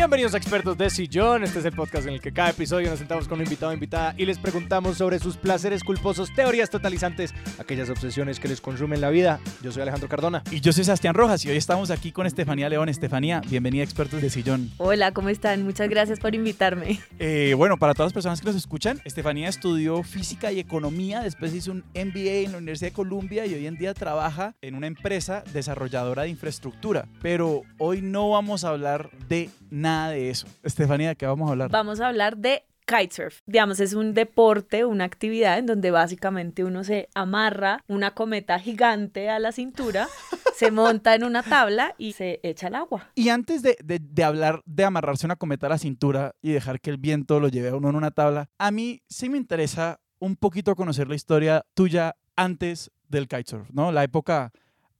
[0.00, 1.44] Bienvenidos a Expertos de Sillón.
[1.44, 3.74] Este es el podcast en el que cada episodio nos sentamos con un invitado o
[3.74, 9.02] invitada y les preguntamos sobre sus placeres culposos, teorías totalizantes, aquellas obsesiones que les consumen
[9.02, 9.40] la vida.
[9.62, 10.42] Yo soy Alejandro Cardona.
[10.50, 12.88] Y yo soy Sebastián Rojas y hoy estamos aquí con Estefanía León.
[12.88, 14.70] Estefanía, bienvenida a Expertos de Sillón.
[14.78, 15.64] Hola, ¿cómo están?
[15.64, 16.98] Muchas gracias por invitarme.
[17.18, 21.52] Eh, bueno, para todas las personas que nos escuchan, Estefanía estudió física y economía, después
[21.52, 24.86] hizo un MBA en la Universidad de Columbia y hoy en día trabaja en una
[24.86, 27.06] empresa desarrolladora de infraestructura.
[27.20, 30.46] Pero hoy no vamos a hablar de nada de eso.
[30.62, 31.70] Estefanía, ¿de qué vamos a hablar?
[31.70, 33.38] Vamos a hablar de kitesurf.
[33.46, 39.30] Digamos, es un deporte, una actividad en donde básicamente uno se amarra una cometa gigante
[39.30, 40.08] a la cintura,
[40.56, 43.10] se monta en una tabla y se echa al agua.
[43.14, 46.80] Y antes de, de- de hablar de amarrarse una cometa a la cintura y dejar
[46.80, 50.00] que el viento lo lleve a uno en una tabla, a mí sí me interesa
[50.18, 53.92] un poquito conocer la historia tuya antes del kitesurf, ¿no?
[53.92, 54.52] La época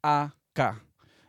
[0.02, 0.82] AK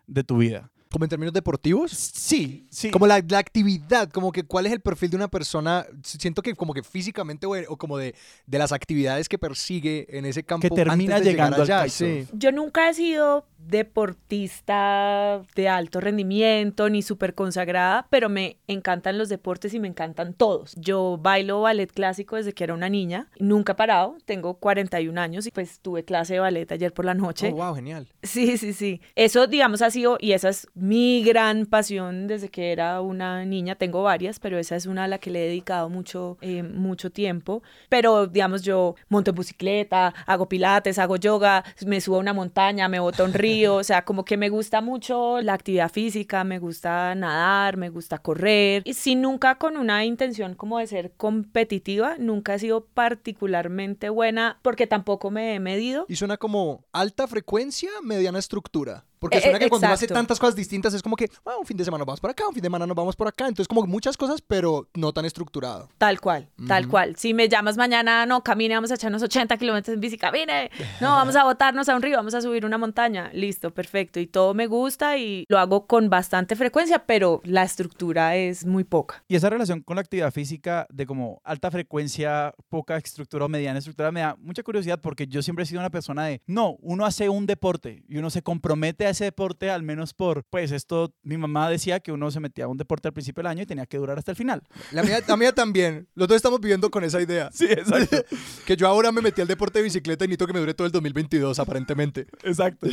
[0.08, 0.71] de tu vida.
[0.92, 1.92] Como en términos deportivos.
[1.92, 2.92] Sí, sí.
[2.92, 6.54] Como la, la actividad, como que cuál es el perfil de una persona, siento que
[6.54, 8.14] como que físicamente o, o como de,
[8.46, 10.68] de las actividades que persigue en ese campo.
[10.68, 12.30] Que termina antes de llegar llegando al allá, kitesurf.
[12.30, 12.38] sí.
[12.38, 19.30] Yo nunca he sido deportista de alto rendimiento ni súper consagrada, pero me encantan los
[19.30, 20.74] deportes y me encantan todos.
[20.76, 25.48] Yo bailo ballet clásico desde que era una niña, nunca he parado, tengo 41 años
[25.48, 27.52] y pues tuve clase de ballet ayer por la noche.
[27.54, 28.08] Oh, wow, genial.
[28.24, 29.02] Sí, sí, sí.
[29.16, 33.76] Eso, digamos, ha sido, y esa es mi gran pasión desde que era una niña.
[33.76, 37.12] Tengo varias, pero esa es una a la que le he dedicado mucho, eh, mucho
[37.12, 37.64] tiempo.
[37.90, 42.88] Pero, digamos, yo monto en bicicleta, hago pilates, hago yoga, me subo a una montaña,
[42.88, 43.51] me boto a un río.
[43.68, 48.18] O sea, como que me gusta mucho la actividad física, me gusta nadar, me gusta
[48.18, 48.82] correr.
[48.86, 54.60] Y sí, nunca con una intención como de ser competitiva, nunca he sido particularmente buena
[54.62, 56.06] porque tampoco me he medido.
[56.08, 59.06] Y suena como alta frecuencia, mediana estructura.
[59.22, 61.66] Porque Eh, suena eh, que cuando uno hace tantas cosas distintas es como que, un
[61.66, 63.48] fin de semana nos vamos por acá, un fin de semana nos vamos por acá.
[63.48, 65.90] Entonces, como muchas cosas, pero no tan estructurado.
[66.00, 67.16] Tal cual, tal cual.
[67.18, 70.72] Si me llamas mañana, no, camine, vamos a echarnos 80 kilómetros en bici, camine.
[71.00, 73.30] No, vamos a botarnos a un río, vamos a subir una montaña.
[73.32, 74.20] Listo, perfecto.
[74.20, 78.84] Y todo me gusta y lo hago con bastante frecuencia, pero la estructura es muy
[78.84, 79.24] poca.
[79.28, 83.78] Y esa relación con la actividad física de como alta frecuencia, poca estructura o mediana
[83.78, 87.06] estructura me da mucha curiosidad porque yo siempre he sido una persona de, no, uno
[87.06, 91.14] hace un deporte y uno se compromete a ese deporte al menos por, pues esto,
[91.24, 93.66] mi mamá decía que uno se metía a un deporte al principio del año y
[93.66, 94.64] tenía que durar hasta el final.
[94.92, 96.08] La mía, la mía también.
[96.16, 97.50] Los dos estamos viviendo con esa idea.
[97.52, 98.18] Sí, exacto.
[98.66, 100.86] Que yo ahora me metí al deporte de bicicleta y necesito que me dure todo
[100.86, 102.28] el 2022, aparentemente.
[102.44, 102.88] exacto.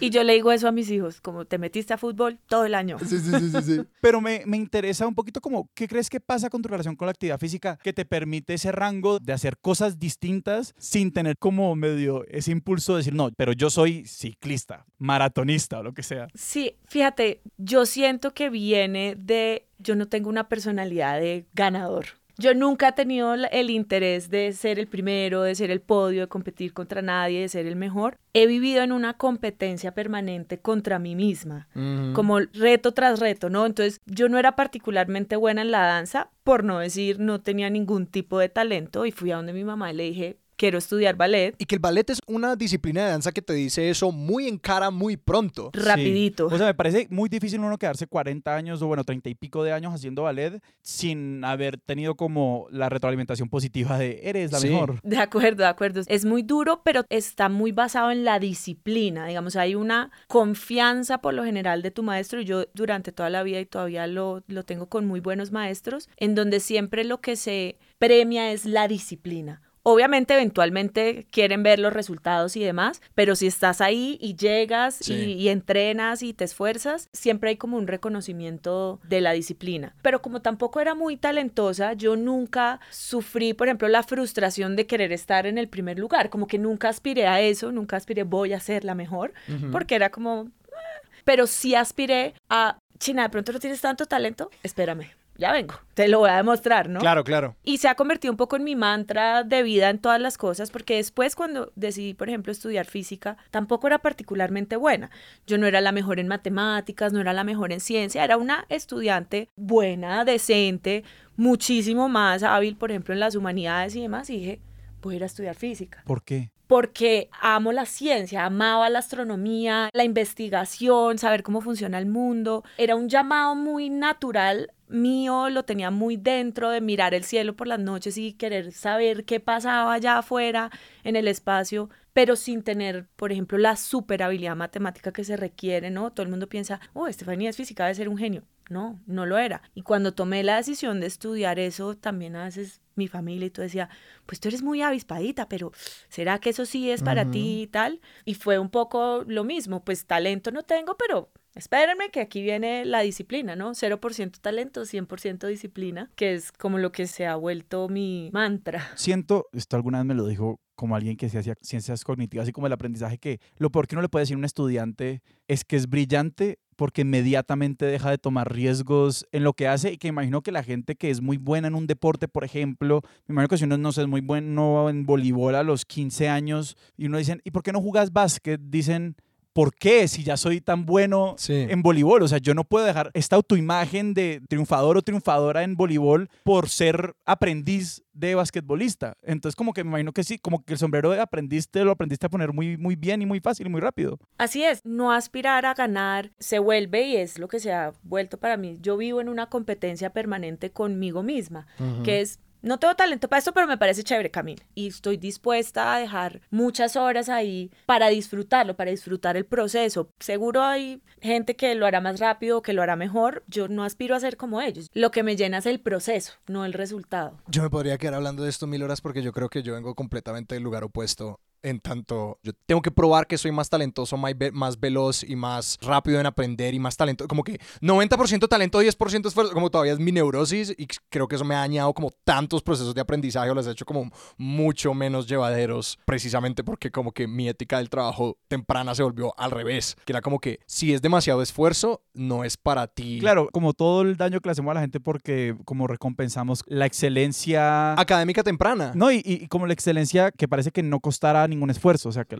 [0.00, 2.74] Y yo le digo eso a mis hijos, como te metiste a fútbol todo el
[2.74, 2.98] año.
[2.98, 3.62] Sí, sí, sí, sí.
[3.62, 3.80] sí.
[4.00, 7.06] Pero me, me interesa un poquito como, ¿qué crees que pasa con tu relación con
[7.06, 11.74] la actividad física que te permite ese rango de hacer cosas distintas sin tener como
[11.76, 16.28] medio ese impulso de decir, no, pero yo soy ciclista, maratonista o lo que sea?
[16.34, 22.06] Sí, fíjate, yo siento que viene de, yo no tengo una personalidad de ganador.
[22.38, 26.28] Yo nunca he tenido el interés de ser el primero, de ser el podio, de
[26.28, 28.18] competir contra nadie, de ser el mejor.
[28.32, 31.68] He vivido en una competencia permanente contra mí misma,
[32.14, 33.66] como reto tras reto, ¿no?
[33.66, 38.06] Entonces yo no era particularmente buena en la danza, por no decir no tenía ningún
[38.06, 41.56] tipo de talento y fui a donde mi mamá y le dije, quiero estudiar ballet
[41.58, 44.58] Y que el ballet es una disciplina de danza que te dice eso muy en
[44.58, 45.70] cara, muy pronto.
[45.72, 46.48] rapidito.
[46.48, 46.54] Sí.
[46.54, 49.64] O sea, me parece muy difícil uno quedarse 40 años o bueno, 30 y pico
[49.64, 54.68] de años haciendo ballet sin haber tenido como la retroalimentación positiva de eres la Sí.
[54.68, 55.00] mejor.
[55.02, 56.02] De acuerdo, de acuerdo.
[56.06, 59.26] Es muy duro, pero está muy basado en la disciplina.
[59.26, 62.40] Digamos, hay una confianza por lo general de tu maestro.
[62.40, 66.08] y Yo durante toda la vida y todavía lo, lo tengo con muy buenos maestros,
[66.16, 69.60] en donde siempre lo que se premia es la disciplina.
[69.84, 75.12] Obviamente, eventualmente quieren ver los resultados y demás, pero si estás ahí y llegas Sí.
[75.14, 79.94] y, y entrenas y te esfuerzas, siempre hay como un reconocimiento de la disciplina.
[80.02, 85.12] Pero como tampoco era muy talentosa, yo nunca sufrí, por ejemplo, la frustración de querer
[85.12, 86.30] estar en el primer lugar.
[86.30, 89.32] Como que nunca aspiré a eso, nunca aspiré voy a ser la mejor,
[89.72, 90.48] porque era como...
[90.72, 91.08] "Ah".
[91.24, 96.08] Pero sí aspiré a, China, de pronto no tienes tanto talento, espérame, ya vengo, te
[96.08, 97.00] lo voy a demostrar, ¿no?
[97.00, 97.56] Claro, claro.
[97.62, 100.70] Y se ha convertido un poco en mi mantra de vida en todas las cosas,
[100.70, 105.10] porque después cuando decidí, por ejemplo, estudiar física, tampoco era particularmente buena.
[105.46, 108.66] Yo no era la mejor en matemáticas, no era la mejor en ciencia, era una
[108.68, 111.04] estudiante buena, decente,
[111.36, 114.60] muchísimo más hábil, por ejemplo, en las humanidades y demás, y dije,
[115.00, 116.50] voy a ir a estudiar física ¿Por qué?
[116.72, 122.64] porque amo la ciencia, amaba la astronomía, la investigación, saber cómo funciona el mundo.
[122.78, 127.66] Era un llamado muy natural mío, lo tenía muy dentro de mirar el cielo por
[127.66, 130.70] las noches y querer saber qué pasaba allá afuera
[131.04, 135.90] en el espacio, pero sin tener, por ejemplo, la super habilidad matemática que se requiere,
[135.90, 136.12] ¿no?
[136.12, 138.44] Todo el mundo piensa, oh, Estefanía es física, debe ser un genio.
[138.68, 139.62] no, no lo era.
[139.74, 143.64] Y cuando tomé la decisión de estudiar eso, también a veces mi familia y todo
[143.64, 143.88] decía,
[144.26, 145.72] pues tú eres muy avispadita, pero
[146.08, 148.00] ¿será que eso sí es para ti y tal?
[148.24, 152.84] Y fue un poco lo mismo, pues talento no tengo, pero Espérenme que aquí viene
[152.84, 153.72] la disciplina, ¿no?
[153.72, 158.90] 0% talento, 100% disciplina, que es como lo que se ha vuelto mi mantra.
[158.96, 162.52] Siento, esto alguna vez me lo dijo como alguien que se hacía ciencias cognitivas y
[162.52, 165.64] como el aprendizaje, que lo peor que uno le puede decir a un estudiante es
[165.64, 170.08] que es brillante porque inmediatamente deja de tomar riesgos en lo que hace y que
[170.08, 173.48] imagino que la gente que es muy buena en un deporte, por ejemplo, me imagino
[173.48, 177.18] que si uno no es muy bueno en voleibol a los 15 años y uno
[177.18, 178.60] dicen, ¿y por qué no jugas básquet?
[178.60, 179.16] Dicen,
[179.52, 182.22] ¿por qué si ya soy tan bueno en voleibol?
[182.22, 186.68] O sea, yo no puedo dejar esta autoimagen de triunfador o triunfadora en voleibol por
[186.68, 189.16] ser aprendiz de basquetbolista.
[189.22, 191.92] Entonces, como que me imagino que sí, como que el sombrero de aprendiz te lo
[191.92, 194.18] aprendiste a poner muy, muy bien y muy fácil y muy rápido.
[194.38, 198.38] Así es, no aspirar a ganar se vuelve y es lo que se ha vuelto
[198.38, 198.78] para mí.
[198.80, 201.66] Yo vivo en una competencia permanente conmigo misma,
[202.04, 204.64] que es no tengo talento para esto, pero me parece chévere caminar.
[204.74, 210.10] Y estoy dispuesta a dejar muchas horas ahí para disfrutarlo, para disfrutar el proceso.
[210.20, 213.44] Seguro hay gente que lo hará más rápido, que lo hará mejor.
[213.48, 214.88] Yo no aspiro a ser como ellos.
[214.94, 217.38] Lo que me llena es el proceso, no el resultado.
[217.48, 219.94] Yo me podría quedar hablando de esto mil horas porque yo creo que yo vengo
[219.94, 224.80] completamente del lugar opuesto en tanto yo tengo que probar que soy más talentoso, más
[224.80, 229.52] veloz y más rápido en aprender y más talento, como que 90% talento, 10% esfuerzo,
[229.52, 232.94] como todavía es mi neurosis y creo que eso me ha dañado como tantos procesos
[232.94, 237.48] de aprendizaje o los he hecho como mucho menos llevaderos precisamente porque como que mi
[237.48, 241.42] ética del trabajo temprana se volvió al revés, que era como que si es demasiado
[241.42, 243.18] esfuerzo, no es para ti.
[243.20, 246.86] Claro, como todo el daño que le hacemos a la gente porque como recompensamos la
[246.86, 248.92] excelencia académica temprana.
[248.94, 252.08] No, y, y como la excelencia que parece que no costara ningún esfuerzo.
[252.08, 252.36] O sea que...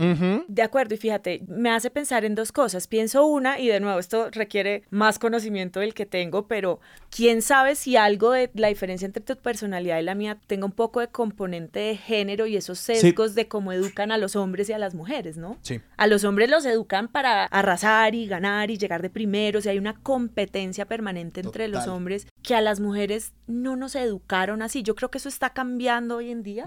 [0.49, 2.87] De acuerdo, y fíjate, me hace pensar en dos cosas.
[2.87, 6.81] Pienso una, y de nuevo, esto requiere más conocimiento del que tengo, pero
[7.11, 10.73] quién sabe si algo de la diferencia entre tu personalidad y la mía tenga un
[10.73, 14.73] poco de componente de género y esos sesgos de cómo educan a los hombres y
[14.73, 15.58] a las mujeres, ¿no?
[15.62, 15.81] Sí.
[15.97, 19.79] A los hombres los educan para arrasar y ganar y llegar de primeros, y hay
[19.79, 24.82] una competencia permanente entre los hombres que a las mujeres no nos educaron así.
[24.82, 26.65] Yo creo que eso está cambiando hoy en día,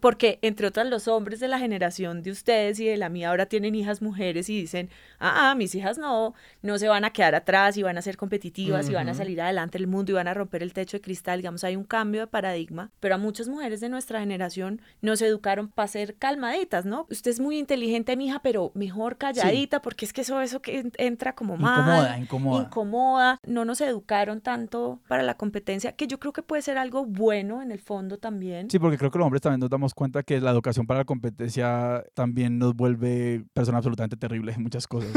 [0.00, 3.46] porque entre otras los hombres de la generación de ustedes y de la mía ahora
[3.46, 7.34] tienen hijas mujeres y dicen, ah, ah mis hijas no, no se van a quedar
[7.34, 10.28] atrás y van a ser competitivas y van a salir adelante del mundo y van
[10.28, 11.38] a romper el techo de cristal.
[11.38, 15.68] Digamos, hay un cambio de paradigma, pero a muchas mujeres de nuestra generación nos educaron
[15.68, 17.06] para ser calmaditas, ¿no?
[17.10, 21.34] Usted es muy inteligente, mija, pero mejor calladita, porque es que eso, eso que entra
[21.34, 21.80] como mal.
[21.80, 22.64] Incomoda, incomoda.
[22.64, 23.40] Incomoda.
[23.46, 27.62] No nos educaron tanto para la competencia, que yo creo que puede ser algo bueno
[27.62, 28.70] en el fondo también.
[28.70, 31.04] Sí, porque creo que los hombres también nos damos cuenta que la educación para la
[31.04, 31.77] competencia
[32.14, 35.10] también nos vuelve personas absolutamente terribles en muchas cosas.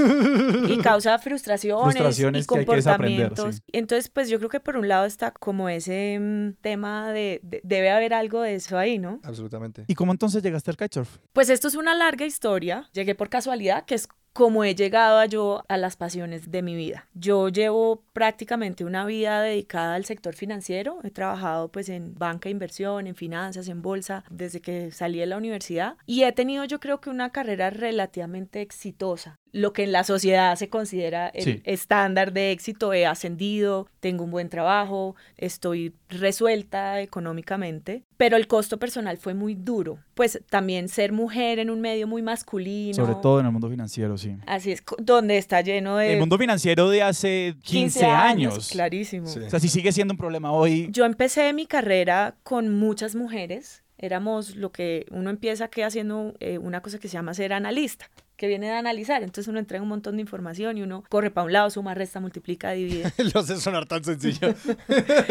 [0.68, 3.62] y causa frustraciones, y comportamientos.
[3.72, 7.92] Entonces, pues yo creo que por un lado está como ese mm, tema de, debe
[7.92, 9.19] haber algo de eso ahí, ¿no?
[9.24, 9.86] Absolutamente.
[9.88, 11.18] ¿Y cómo entonces llegaste al kitesurf?
[11.34, 12.90] Pues esto es una larga historia.
[12.94, 17.07] Llegué por casualidad, que es como he llegado yo a las pasiones de mi vida.
[17.13, 21.00] Yo llevo prácticamente una vida dedicada al sector financiero.
[21.04, 25.38] He trabajado pues en banca inversión, en finanzas, en bolsa, desde que salí de la
[25.38, 25.98] universidad.
[26.06, 30.56] Y he tenido yo creo que una carrera relativamente exitosa lo que en la sociedad
[30.56, 38.03] se considera el estándar de éxito, he ascendido, tengo un buen trabajo, estoy resuelta económicamente,
[38.17, 40.00] pero el costo personal fue muy duro.
[40.13, 42.93] Pues también ser mujer en un medio muy masculino.
[42.93, 44.36] Sobre todo en el mundo financiero, sí.
[44.46, 46.13] Así es, donde está lleno de...
[46.13, 49.27] El mundo financiero de hace 15, años, Clarísimo.
[49.27, 50.89] O sea, si sigue siendo un problema hoy.
[50.91, 56.58] Yo empecé mi carrera con muchas mujeres éramos lo que uno empieza que haciendo eh,
[56.58, 58.10] una cosa que se llama ser analista
[58.41, 59.21] que viene de analizar.
[59.21, 62.19] Entonces uno entrega un montón de información y uno corre para un lado, suma, resta,
[62.19, 63.13] multiplica, divide.
[63.36, 64.55] Lo hace sonar tan sencillo.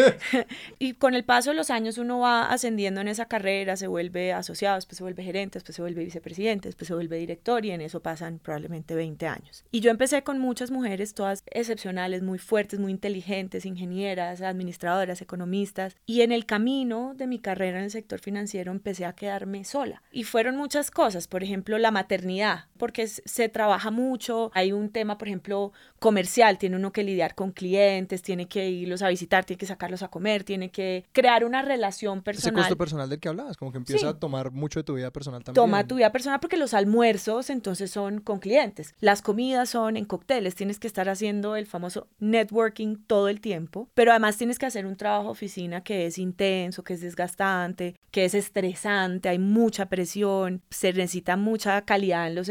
[0.78, 4.32] y con el paso de los años uno va ascendiendo en esa carrera, se vuelve
[4.32, 7.80] asociado, después se vuelve gerente, después se vuelve vicepresidente, después se vuelve director y en
[7.80, 9.64] eso pasan probablemente 20 años.
[9.72, 15.96] Y yo empecé con muchas mujeres, todas excepcionales, muy fuertes, muy inteligentes, ingenieras, administradoras, economistas.
[16.06, 20.00] Y en el camino de mi carrera en el sector financiero empecé a quedarme sola.
[20.12, 25.18] Y fueron muchas cosas, por ejemplo, la maternidad, porque se trabaja mucho, hay un tema,
[25.18, 29.58] por ejemplo, comercial, tiene uno que lidiar con clientes, tiene que irlos a visitar, tiene
[29.58, 32.58] que sacarlos a comer, tiene que crear una relación personal.
[32.58, 35.12] Ese costo personal del que hablabas, como que empieza a tomar mucho de tu vida
[35.12, 35.62] personal también.
[35.62, 40.06] Toma tu vida personal porque los almuerzos entonces son con clientes, las comidas son en
[40.06, 44.66] cócteles, tienes que estar haciendo el famoso networking todo el tiempo, pero además tienes que
[44.66, 49.90] hacer un trabajo oficina que es intenso, que es desgastante, que es estresante, hay mucha
[49.90, 52.48] presión, se necesita mucha calidad en los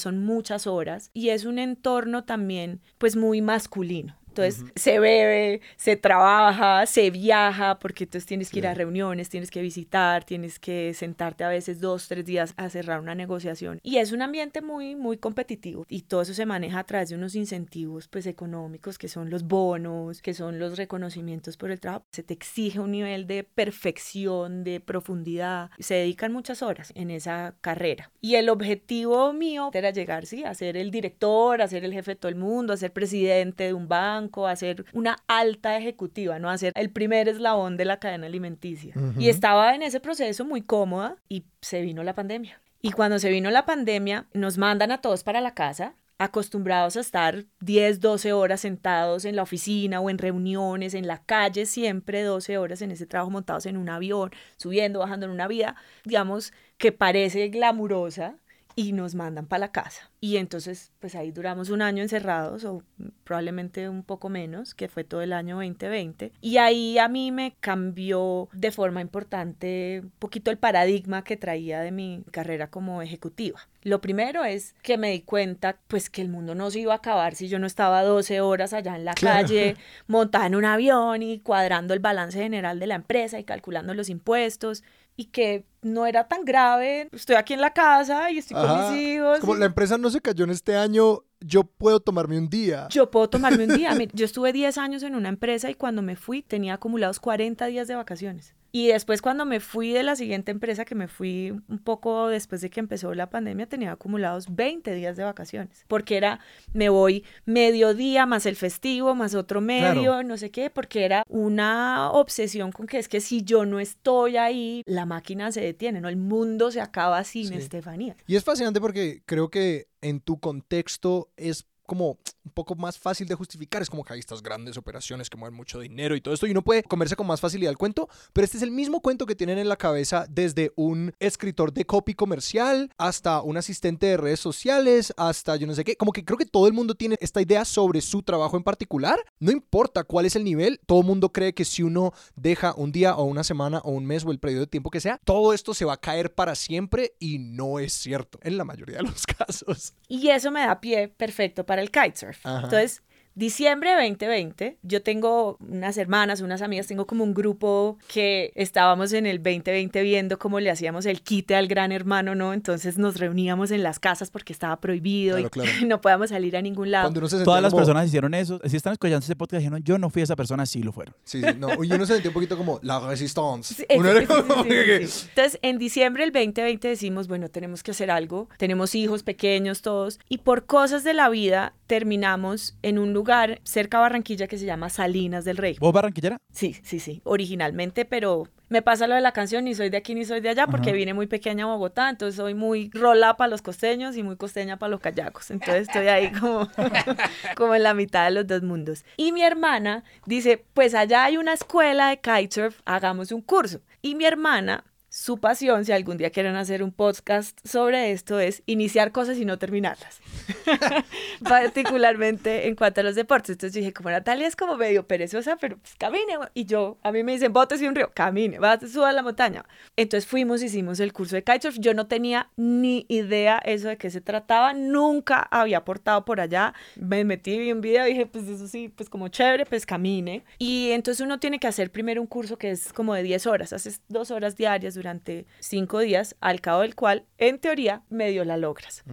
[0.00, 5.96] son muchas horas y es un entorno también pues muy masculino Entonces se bebe, se
[5.96, 10.92] trabaja, se viaja, porque entonces tienes que ir a reuniones, tienes que visitar, tienes que
[10.92, 13.80] sentarte a veces dos, tres días a cerrar una negociación.
[13.82, 17.14] Y es un ambiente muy, muy competitivo y todo eso se maneja a través de
[17.14, 22.04] unos incentivos pues económicos que son los bonos, que son los reconocimientos por el trabajo.
[22.12, 25.70] Se te exige un nivel de perfección, de profundidad.
[25.78, 28.10] Se dedican muchas horas en esa carrera.
[28.20, 32.10] Y el objetivo mío era llegar, sí, a ser el director, a ser el jefe
[32.10, 36.38] de todo el mundo, a ser presidente de un banco, a ser una alta ejecutiva,
[36.38, 36.50] ¿no?
[36.50, 38.94] A ser el primer eslabón de la cadena alimenticia.
[39.18, 42.60] Y estaba en ese proceso muy cómoda y se vino la pandemia.
[42.82, 47.00] Y cuando se vino la pandemia, nos mandan a todos para la casa, acostumbrados a
[47.00, 52.22] estar 10, 12 horas sentados en la oficina o en reuniones, en la calle, siempre
[52.22, 56.52] 12 horas en ese trabajo montados en un avión, subiendo, bajando en una vida, digamos,
[56.78, 58.36] que parece glamurosa
[58.78, 60.10] y nos mandan para la casa.
[60.20, 62.82] Y entonces, pues ahí duramos un año encerrados, o
[63.24, 66.32] probablemente un poco menos, que fue todo el año 2020.
[66.42, 71.80] Y ahí a mí me cambió de forma importante un poquito el paradigma que traía
[71.80, 73.66] de mi carrera como ejecutiva.
[73.82, 76.96] Lo primero es que me di cuenta, pues, que el mundo no se iba a
[76.96, 81.22] acabar si yo no estaba 12 horas allá en la calle, montada en un avión
[81.22, 84.84] y cuadrando el balance general de la empresa y calculando los impuestos
[85.16, 87.08] y que no era tan grave.
[87.12, 89.40] Estoy aquí en la casa y estoy con mis hijos.
[89.40, 92.88] Como la empresa no se cayó en este año, yo puedo tomarme un día.
[92.90, 93.96] Yo puedo tomarme un día.
[94.12, 97.88] yo estuve 10 años en una empresa y cuando me fui tenía acumulados 40 días
[97.88, 98.54] de vacaciones.
[98.72, 102.60] Y después cuando me fui de la siguiente empresa, que me fui un poco después
[102.60, 106.40] de que empezó la pandemia, tenía acumulados 20 días de vacaciones, porque era,
[106.72, 112.10] me voy mediodía más el festivo, más otro medio, no sé qué, porque era una
[112.10, 116.08] obsesión con que es que si yo no estoy ahí, la máquina se detiene, ¿no?
[116.08, 118.16] El mundo se acaba sin Estefanía.
[118.26, 123.26] Y es fascinante porque creo que en tu contexto es como un poco más fácil
[123.26, 123.82] de justificar.
[123.82, 126.52] Es como que hay estas grandes operaciones que mueven mucho dinero y todo esto y
[126.52, 129.34] uno puede comerse con más facilidad el cuento, pero este es el mismo cuento que
[129.34, 134.40] tienen en la cabeza desde un escritor de copy comercial hasta un asistente de redes
[134.40, 135.96] sociales, hasta yo no sé qué.
[135.96, 139.18] Como que creo que todo el mundo tiene esta idea sobre su trabajo en particular.
[139.40, 142.92] No importa cuál es el nivel, todo el mundo cree que si uno deja un
[142.92, 145.52] día o una semana o un mes o el periodo de tiempo que sea, todo
[145.52, 149.04] esto se va a caer para siempre y no es cierto en la mayoría de
[149.04, 149.94] los casos.
[150.08, 152.35] Y eso me da pie perfecto para el kitesurf.
[152.44, 153.02] Entonces,
[153.36, 159.26] Diciembre 2020, yo tengo unas hermanas, unas amigas, tengo como un grupo que estábamos en
[159.26, 162.54] el 2020 viendo cómo le hacíamos el quite al gran hermano, ¿no?
[162.54, 165.44] Entonces nos reuníamos en las casas porque estaba prohibido y
[165.86, 167.12] no podíamos salir a ningún lado.
[167.44, 168.58] Todas las personas hicieron eso.
[168.64, 171.14] Si están escuchando ese podcast, dijeron, yo no fui esa persona, sí lo fueron.
[171.24, 171.84] Sí, sí, no.
[171.84, 173.84] Y uno se sentía un poquito como la resistance.
[173.90, 178.48] Entonces, en diciembre del 2020 decimos, bueno, tenemos que hacer algo.
[178.56, 180.20] Tenemos hijos pequeños todos.
[180.30, 184.56] Y por cosas de la vida terminamos en un lugar lugar cerca de Barranquilla que
[184.56, 185.76] se llama Salinas del Rey.
[185.80, 186.38] ¿Vos barranquillera?
[186.52, 190.14] Sí, sí, sí, originalmente, pero me pasa lo de la canción, ni soy de aquí
[190.14, 193.50] ni soy de allá, porque vine muy pequeña a Bogotá, entonces soy muy rola para
[193.50, 195.50] los costeños y muy costeña para los callacos.
[195.50, 196.68] Entonces estoy ahí como,
[197.56, 199.04] como en la mitad de los dos mundos.
[199.16, 203.80] Y mi hermana dice, pues allá hay una escuela de kitesurf, hagamos un curso.
[204.02, 204.84] Y mi hermana
[205.16, 209.46] su pasión, si algún día quieren hacer un podcast sobre esto, es iniciar cosas y
[209.46, 210.20] no terminarlas.
[211.42, 213.52] Particularmente en cuanto a los deportes.
[213.52, 216.34] Entonces dije, como Natalia es como medio perezosa, pero pues camine.
[216.52, 219.22] Y yo, a mí me dicen, botes y un río, camine, vas, suba a la
[219.22, 219.64] montaña.
[219.96, 221.78] Entonces fuimos, hicimos el curso de kitesurf.
[221.78, 226.74] Yo no tenía ni idea eso de qué se trataba, nunca había portado por allá.
[226.94, 230.44] Me metí, vi un video, dije, pues eso sí, pues como chévere, pues camine.
[230.58, 233.72] Y entonces uno tiene que hacer primero un curso que es como de 10 horas,
[233.72, 238.44] haces dos horas diarias durante durante cinco días, al cabo del cual, en teoría, medio
[238.44, 239.04] la logras.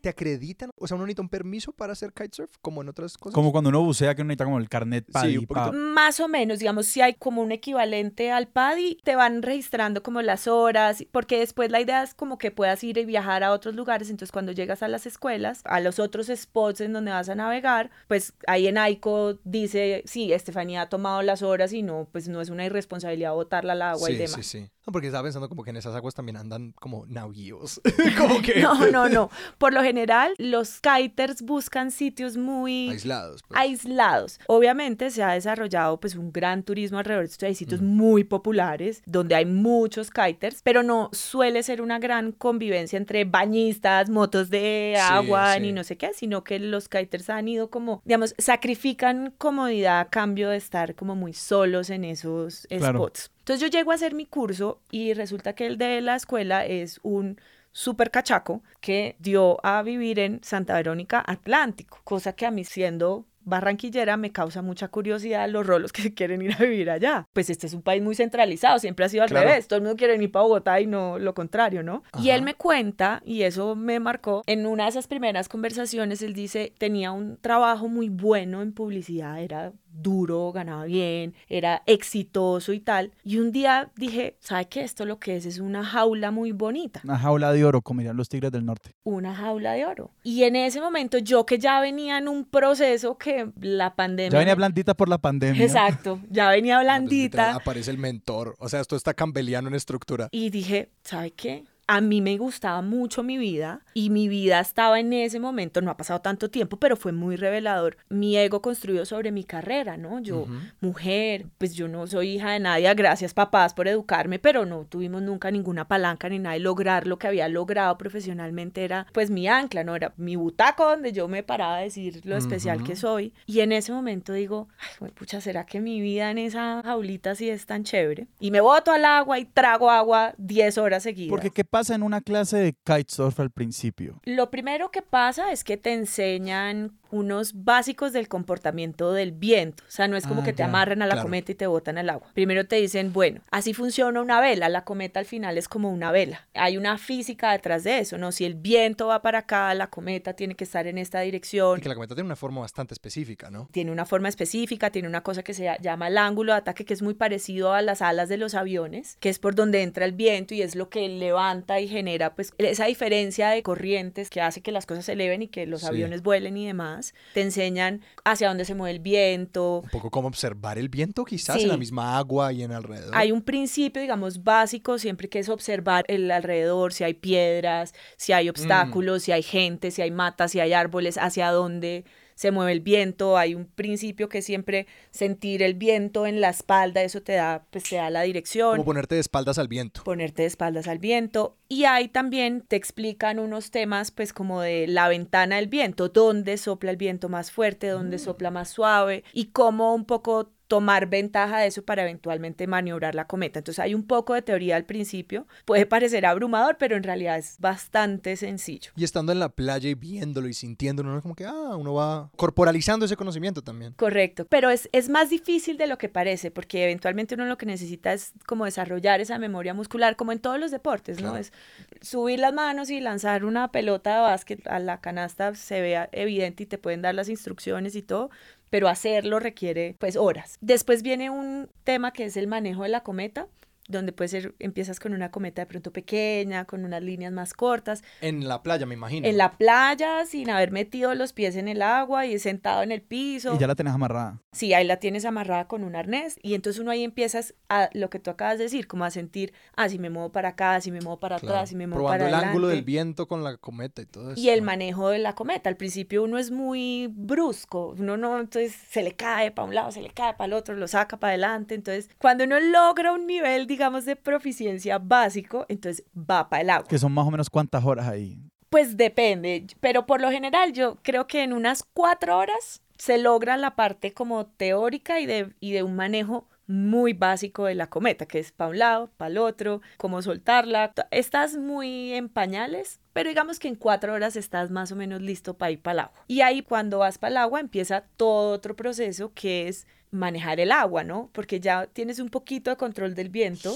[0.00, 0.70] ¿Te acreditan?
[0.76, 3.34] O sea, uno necesita un permiso para hacer kitesurf, como en otras cosas.
[3.34, 5.46] Como cuando uno bucea, que uno necesita como el carnet PADI.
[5.72, 10.22] Más o menos, digamos, si hay como un equivalente al PADI, te van registrando como
[10.22, 13.74] las horas, porque después la idea es como que puedas ir y viajar a otros
[13.74, 17.34] lugares, entonces cuando llegas a las escuelas, a los otros spots en donde vas a
[17.34, 22.28] navegar, pues ahí en AICO dice, sí, Estefanía ha tomado las horas y no, pues
[22.28, 24.34] no es una irresponsabilidad botarla al agua y demás.
[24.34, 27.80] Sí, sí, No, porque estaba pensando como que en esas aguas también andan como navíos.
[28.18, 28.60] como que...
[28.60, 29.30] No, no, no.
[29.58, 32.88] Por lo general, los kiters buscan sitios muy...
[32.88, 33.42] Aislados.
[33.46, 33.60] Pues.
[33.60, 34.40] Aislados.
[34.46, 39.02] Obviamente se ha desarrollado pues un gran turismo alrededor de estos hay sitios muy populares
[39.06, 44.96] donde hay muchos kiters, pero no suele ser una gran convivencia entre bañistas, motos de
[45.00, 50.00] agua, ni no sé qué, sino que los kiters han ido como, digamos, sacrifican comodidad
[50.00, 53.30] a cambio de estar como muy solos en esos spots.
[53.50, 57.00] Entonces yo llego a hacer mi curso y resulta que el de la escuela es
[57.02, 57.40] un
[57.72, 63.26] súper cachaco que dio a vivir en Santa Verónica Atlántico, cosa que a mí siendo
[63.42, 67.26] barranquillera me causa mucha curiosidad los rolos que quieren ir a vivir allá.
[67.32, 69.48] Pues este es un país muy centralizado, siempre ha sido al Claro.
[69.48, 72.04] revés, todo el mundo quiere venir para Bogotá y no lo contrario, ¿no?
[72.22, 76.34] Y él me cuenta, y eso me marcó, en una de esas primeras conversaciones, él
[76.34, 82.80] dice, tenía un trabajo muy bueno en publicidad, era duro, ganaba bien, era exitoso y
[82.80, 83.12] tal.
[83.24, 84.82] Y un día dije, ¿sabe qué?
[84.82, 88.16] Esto lo que es es una jaula muy bonita Una jaula de oro, como dirían
[88.16, 88.92] los tigres del norte.
[89.04, 90.10] una jaula de oro.
[90.22, 94.30] Y en ese momento yo que ya venía en un proceso que la pandemia...
[94.32, 95.62] Ya venía blandita por la pandemia.
[95.64, 97.54] Exacto, ya venía Entonces, blandita.
[97.54, 98.54] aparece el mentor.
[98.58, 100.28] O sea, esto está cambeliano en estructura.
[100.30, 101.64] Y dije, ¿sabe qué?
[101.92, 105.90] A mí me gustaba mucho mi vida y mi vida estaba en ese momento, no
[105.90, 107.96] ha pasado tanto tiempo, pero fue muy revelador.
[108.08, 110.20] Mi ego construido sobre mi carrera, ¿no?
[110.20, 110.46] Yo,
[110.80, 115.20] mujer, pues yo no soy hija de nadie, gracias papás por educarme, pero no tuvimos
[115.22, 119.48] nunca ninguna palanca ni nada y lograr lo que había logrado profesionalmente era pues mi
[119.48, 119.96] ancla, ¿no?
[119.96, 123.32] Era mi butaco donde yo me paraba a decir lo especial que soy.
[123.46, 124.68] Y en ese momento digo,
[125.00, 128.28] ay, pucha, ¿será que mi vida en esa jaulita sí es tan chévere?
[128.38, 131.30] Y me boto al agua y trago agua 10 horas seguidas.
[131.30, 134.20] Porque ¿qué pasa en una clase de kitesurf al principio?
[134.24, 139.82] Lo primero que pasa es que te enseñan unos básicos del comportamiento del viento.
[139.86, 141.26] O sea, no es como Ah, que te ya, amarran a la claro.
[141.26, 142.28] cometa y te botan al agua.
[142.34, 144.68] Primero te dicen, bueno, así funciona una vela.
[144.68, 146.48] La cometa al final es como una vela.
[146.54, 148.32] Hay una física detrás de eso, ¿no?
[148.32, 151.78] Si el viento va para acá, la cometa tiene que estar en esta dirección.
[151.78, 153.68] Y que la cometa tiene una forma bastante específica, ¿no?
[153.72, 156.94] Tiene una forma específica, tiene una cosa que se llama el ángulo de ataque, que
[156.94, 160.12] es muy parecido a las alas de los aviones, que es por donde entra el
[160.12, 164.60] viento y es lo que levanta y genera pues esa diferencia de corrientes que hace
[164.60, 165.86] que las cosas se eleven y que los Sí.
[165.86, 166.99] aviones vuelen y demás.
[167.34, 169.80] Te enseñan hacia dónde se mueve el viento.
[169.84, 171.62] Un poco como observar el viento, quizás, Sí.
[171.62, 173.12] en la misma agua y en alrededor.
[173.14, 178.32] Hay un principio, digamos, básico siempre que es observar el alrededor, si hay piedras, si
[178.32, 182.04] hay obstáculos, si hay gente, si hay matas, si hay árboles, hacia dónde
[182.40, 183.36] se mueve el viento.
[183.36, 187.84] Hay un principio que siempre sentir el viento en la espalda, eso te da, pues
[187.84, 190.02] te da la dirección Como ponerte de espaldas al viento.
[190.04, 194.86] ponerte de espaldas al viento y ahí también te explican unos temas pues como de
[194.86, 199.48] la ventana del viento, dónde sopla el viento más fuerte, dónde sopla más suave y
[199.48, 203.58] cómo un poco tomar ventaja de eso para eventualmente maniobrar la cometa.
[203.58, 207.56] Entonces hay un poco de teoría al principio, puede parecer abrumador, pero en realidad es
[207.58, 208.92] bastante sencillo.
[208.94, 212.30] Y estando en la playa y viéndolo y sintiéndolo, uno como que, ah, uno va
[212.36, 213.94] corporalizando ese conocimiento también.
[213.94, 217.66] Correcto, pero es, es más difícil de lo que parece, porque eventualmente uno lo que
[217.66, 221.36] necesita es como desarrollar esa memoria muscular, como en todos los deportes, ¿no?
[221.36, 221.52] Es
[222.00, 226.62] subir las manos y lanzar una pelota de básquet a la canasta, se vea evidente
[226.62, 228.30] y te pueden dar las instrucciones y todo,
[228.70, 230.56] pero hacerlo requiere pues horas.
[230.60, 233.48] Después viene un tema que es el manejo de la cometa,
[233.90, 238.02] donde puede ser, empiezas con una cometa de pronto pequeña, con unas líneas más cortas,
[238.20, 239.26] En la playa, me imagino.
[239.26, 243.02] en la playa, sin haber metido los pies en el agua y sentado en el
[243.02, 243.54] piso.
[243.54, 244.40] Y ya la tenés amarrada.
[244.52, 248.10] Sí, ahí la tienes amarrada con un arnés y entonces uno ahí empiezas a lo
[248.10, 250.90] que tú acabas de decir, como a sentir, ah, si me muevo para acá, si
[250.90, 251.54] me muevo para Claro.
[251.54, 252.86] atrás, si me muevo Probando para el ángulo del adelante.
[252.86, 254.40] viento con la cometa y todo eso.
[254.40, 255.68] Y el manejo de la cometa.
[255.70, 259.90] Al principio uno es muy brusco, uno no, entonces se le cae para un lado,
[259.92, 261.74] se le cae para el otro, lo saca para adelante.
[261.74, 266.88] Entonces, cuando uno logra un nivel, digamos, de proficiencia básico, entonces va para el agua.
[266.88, 268.38] Que son más o menos cuántas horas ahí.
[268.68, 273.56] Pues depende, pero por lo general yo creo que en unas cuatro horas se logra
[273.56, 278.26] la parte como teórica y de, y de un manejo muy básico de la cometa,
[278.26, 280.92] que es para un lado, para el otro, cómo soltarla.
[281.10, 285.54] Estás muy en pañales, pero digamos que en cuatro horas estás más o menos listo
[285.54, 286.24] para ir para el agua.
[286.28, 290.72] Y ahí cuando vas para el agua empieza todo otro proceso que es manejar el
[290.72, 291.30] agua, ¿no?
[291.32, 293.74] Porque ya tienes un poquito de control del viento.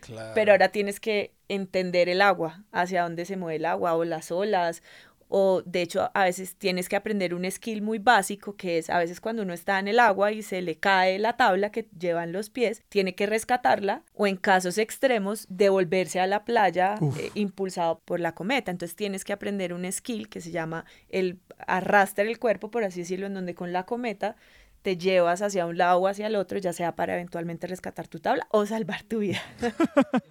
[0.00, 0.32] Claro.
[0.34, 4.30] Pero ahora tienes que entender el agua, hacia dónde se mueve el agua o las
[4.30, 4.82] olas.
[5.32, 8.98] O de hecho a veces tienes que aprender un skill muy básico que es a
[8.98, 12.32] veces cuando uno está en el agua y se le cae la tabla que llevan
[12.32, 18.00] los pies, tiene que rescatarla o en casos extremos devolverse a la playa eh, impulsado
[18.04, 18.72] por la cometa.
[18.72, 22.98] Entonces tienes que aprender un skill que se llama el arrastre el cuerpo, por así
[22.98, 24.34] decirlo, en donde con la cometa
[24.82, 28.18] te llevas hacia un lado o hacia el otro, ya sea para eventualmente rescatar tu
[28.20, 29.40] tabla o salvar tu vida.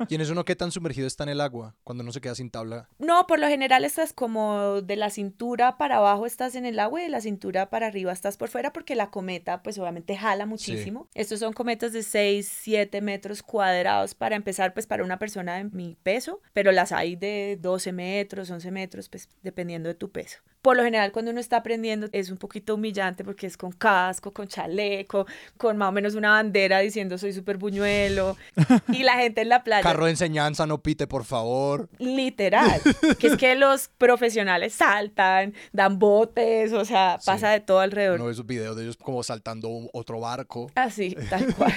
[0.08, 2.36] ¿Y en eso uno qué tan sumergido está en el agua cuando uno se queda
[2.36, 2.90] sin tabla?
[2.98, 7.02] No, por lo general estás como de la cintura para abajo estás en el agua
[7.02, 10.46] y de la cintura para arriba estás por fuera porque la cometa pues obviamente jala
[10.46, 11.08] muchísimo.
[11.14, 15.66] Estos son cometas de 6, 7 metros cuadrados para empezar pues para una persona de
[15.66, 20.40] mi peso, pero las hay de 12 metros, 11 metros pues dependiendo de tu peso.
[20.62, 24.32] Por lo general, cuando uno está aprendiendo, es un poquito humillante porque es con casco,
[24.32, 25.26] con chaleco,
[25.58, 28.36] con más o menos una bandera diciendo soy súper buñuelo.
[28.90, 29.84] y la gente en la playa.
[29.84, 31.88] Carro de enseñanza, no pite, por favor.
[31.98, 32.82] Literal.
[33.20, 38.16] que es que los profesionales saltan, dan botes, o sea, pasa de todo alrededor.
[38.16, 40.70] Uno ve esos videos de ellos como saltando otro barco.
[40.76, 41.74] Así, tal cual.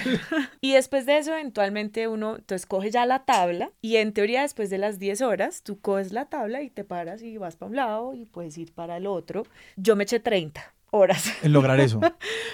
[0.59, 4.69] y después de eso, eventualmente uno, entonces coge ya la tabla y en teoría después
[4.69, 7.75] de las 10 horas, tú coges la tabla y te paras y vas para un
[7.75, 9.43] lado y puedes ir para el otro.
[9.77, 11.25] Yo me eché 30 horas.
[11.43, 11.99] En lograr eso.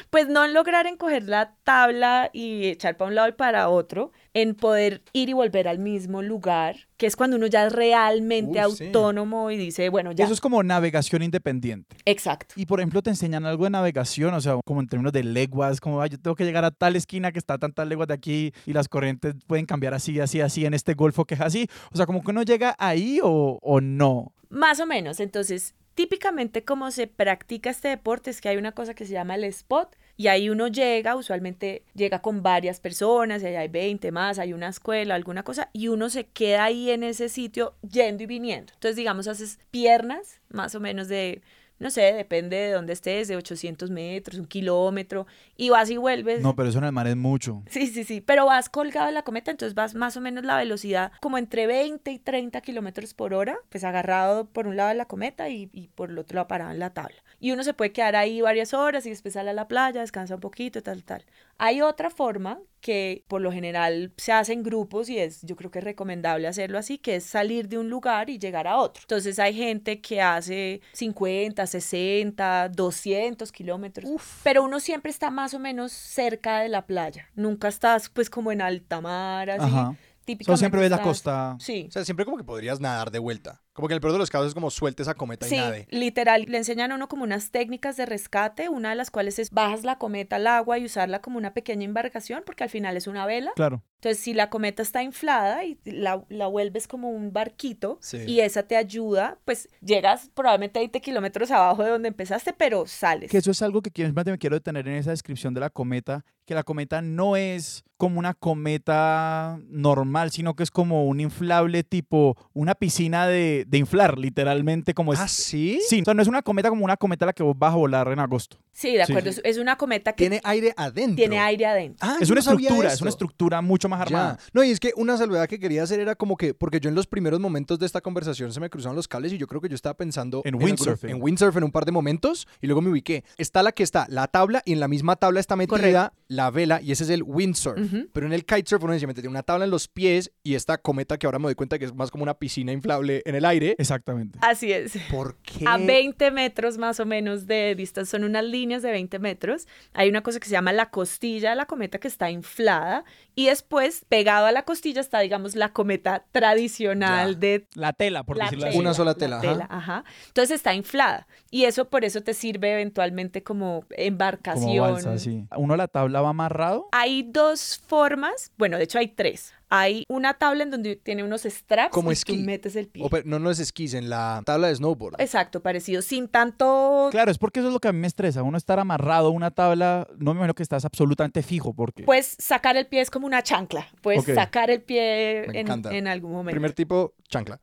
[0.10, 3.70] Pues no en lograr en coger la tabla y echar para un lado y para
[3.70, 7.74] otro, en poder ir y volver al mismo lugar, que es cuando uno ya es
[7.74, 8.86] realmente sí.
[8.86, 10.26] autónomo y dice, bueno, ya.
[10.26, 11.96] Eso es como navegación independiente.
[12.06, 12.56] Exacto.
[12.58, 15.80] Y por ejemplo, te enseñan algo de navegación, o sea, como en términos de leguas,
[15.80, 18.16] como "Ay, yo tengo que llegar a tal esquina que está a tantas leguas de
[18.16, 21.68] aquí y las corrientes pueden cambiar así, así, así en este golfo que es así.
[21.92, 24.34] O sea, como que uno llega ahí o, o no.
[24.50, 25.20] Más o menos.
[25.20, 29.36] Entonces, típicamente como se practica este deporte es que hay una cosa que se llama
[29.36, 34.12] el spot y ahí uno llega, usualmente llega con varias personas, y ahí hay 20
[34.12, 38.24] más, hay una escuela, alguna cosa, y uno se queda ahí en ese sitio yendo
[38.24, 38.74] y viniendo.
[38.74, 41.42] Entonces, digamos, haces piernas más o menos de,
[41.80, 46.42] no sé, depende de dónde estés, de 800 metros, un kilómetro, y vas y vuelves.
[46.42, 47.64] No, pero eso en el mar es mucho.
[47.70, 50.58] Sí, sí, sí, pero vas colgado en la cometa, entonces vas más o menos la
[50.58, 54.96] velocidad como entre 20 y 30 kilómetros por hora, pues agarrado por un lado de
[54.96, 57.24] la cometa y, y por el otro lado parado en la tabla.
[57.40, 60.36] Y uno se puede quedar ahí varias horas y después sale a la playa, descansa
[60.36, 61.26] un poquito, tal, tal.
[61.58, 65.72] Hay otra forma que por lo general se hace en grupos y es, yo creo
[65.72, 69.02] que es recomendable hacerlo así, que es salir de un lugar y llegar a otro.
[69.04, 74.10] Entonces hay gente que hace 50, 60, 200 kilómetros,
[74.44, 77.30] pero uno siempre está más o menos cerca de la playa.
[77.36, 79.66] Nunca estás pues como en alta mar, así.
[79.66, 79.96] Ajá.
[80.26, 81.58] Típicamente siempre ves la costa.
[81.60, 81.86] Sí.
[81.90, 83.64] O sea, siempre como que podrías nadar de vuelta.
[83.80, 85.88] Como que en el peor de los casos es como suelte esa cometa y nade.
[85.90, 89.52] literal, le enseñan a uno como unas técnicas de rescate, una de las cuales es
[89.52, 93.08] bajas la cometa al agua y usarla como una pequeña embarcación, porque al final es
[93.08, 93.54] una vela.
[93.56, 93.82] Claro.
[93.96, 98.18] Entonces, si la cometa está inflada y la, la vuelves como un barquito Sí.
[98.28, 103.30] y esa te ayuda, pues llegas probablemente 20 kilómetros abajo de donde empezaste, pero sales.
[103.32, 106.26] Que eso es algo que quiero, me quiero detener en esa descripción de la cometa,
[106.46, 111.84] que la cometa no es como una cometa normal, sino que es como un inflable
[111.84, 115.20] tipo una piscina de, de inflar, literalmente como es.
[115.20, 115.80] ¿Ah, sí?
[115.88, 117.72] Sí, o sea, no es una cometa como una cometa a la que vos vas
[117.74, 118.58] a volar en agosto.
[118.72, 119.12] Sí, de Sí.
[119.12, 119.30] acuerdo.
[119.30, 121.16] Es- Es una cometa que Tiene aire adentro.
[121.16, 121.98] tiene aire adentro.
[122.08, 124.38] Ah, es una no sabía estructura, es una estructura mucho más armada.
[124.40, 124.44] Ya.
[124.54, 126.96] No, y es que una salvedad que quería hacer era como que, porque yo en
[126.96, 129.70] los primeros momentos de esta conversación se me cruzaron los cables y yo creo que
[129.70, 131.10] yo estaba pensando En alguno- windsurfing.
[131.12, 133.24] en windsurf en un par de momentos y luego me ubiqué.
[133.38, 136.14] Está la que está la tabla y en la misma tabla está metida Correcto.
[136.30, 137.80] la vela y ese es el windsurf.
[138.14, 141.18] Pero en el kitesurf uno sencillamente tiene una tabla en los pies y esta cometa
[141.18, 143.59] que ahora me doy cuenta que es más como una piscina inflable en el aire.
[143.78, 144.40] Exactamente.
[144.42, 144.98] Así es.
[145.12, 145.66] ¿Por qué?
[145.68, 149.68] A 20 metros más o menos de distancia, son unas líneas de 20 metros.
[149.94, 153.04] Hay una cosa que se llama la costilla de la cometa que está inflada
[153.36, 157.40] y después pegado a la costilla está, digamos, la cometa tradicional Ya.
[157.40, 158.80] de La tela, por la decirlo tela, así.
[158.80, 159.78] Una sola la tela, ajá.
[159.78, 160.04] ajá.
[160.28, 164.70] Entonces está inflada y eso por eso te sirve eventualmente como embarcación.
[164.78, 165.46] Como balsa, sí.
[165.56, 166.88] Uno la tabla va amarrado.
[166.92, 169.54] Hay dos formas, bueno, de hecho hay tres.
[169.70, 172.38] Hay una tabla en donde tiene unos straps Como y esquí.
[172.38, 173.04] tú metes el pie.
[173.06, 175.22] O, pero no, no es esquís, en la tabla de snowboard.
[175.22, 178.44] Exacto, parecido, sin tanto Claro, es porque eso es lo que a mí me estresa.
[178.44, 182.04] Uno estar amarrado a una tabla, no me imagino que estás absolutamente fijo porque...
[182.04, 183.88] Puedes sacar el pie es como una chancla.
[184.02, 186.52] Puedes sacar el pie en, en algún momento.
[186.56, 187.62] Primer tipo, chancla.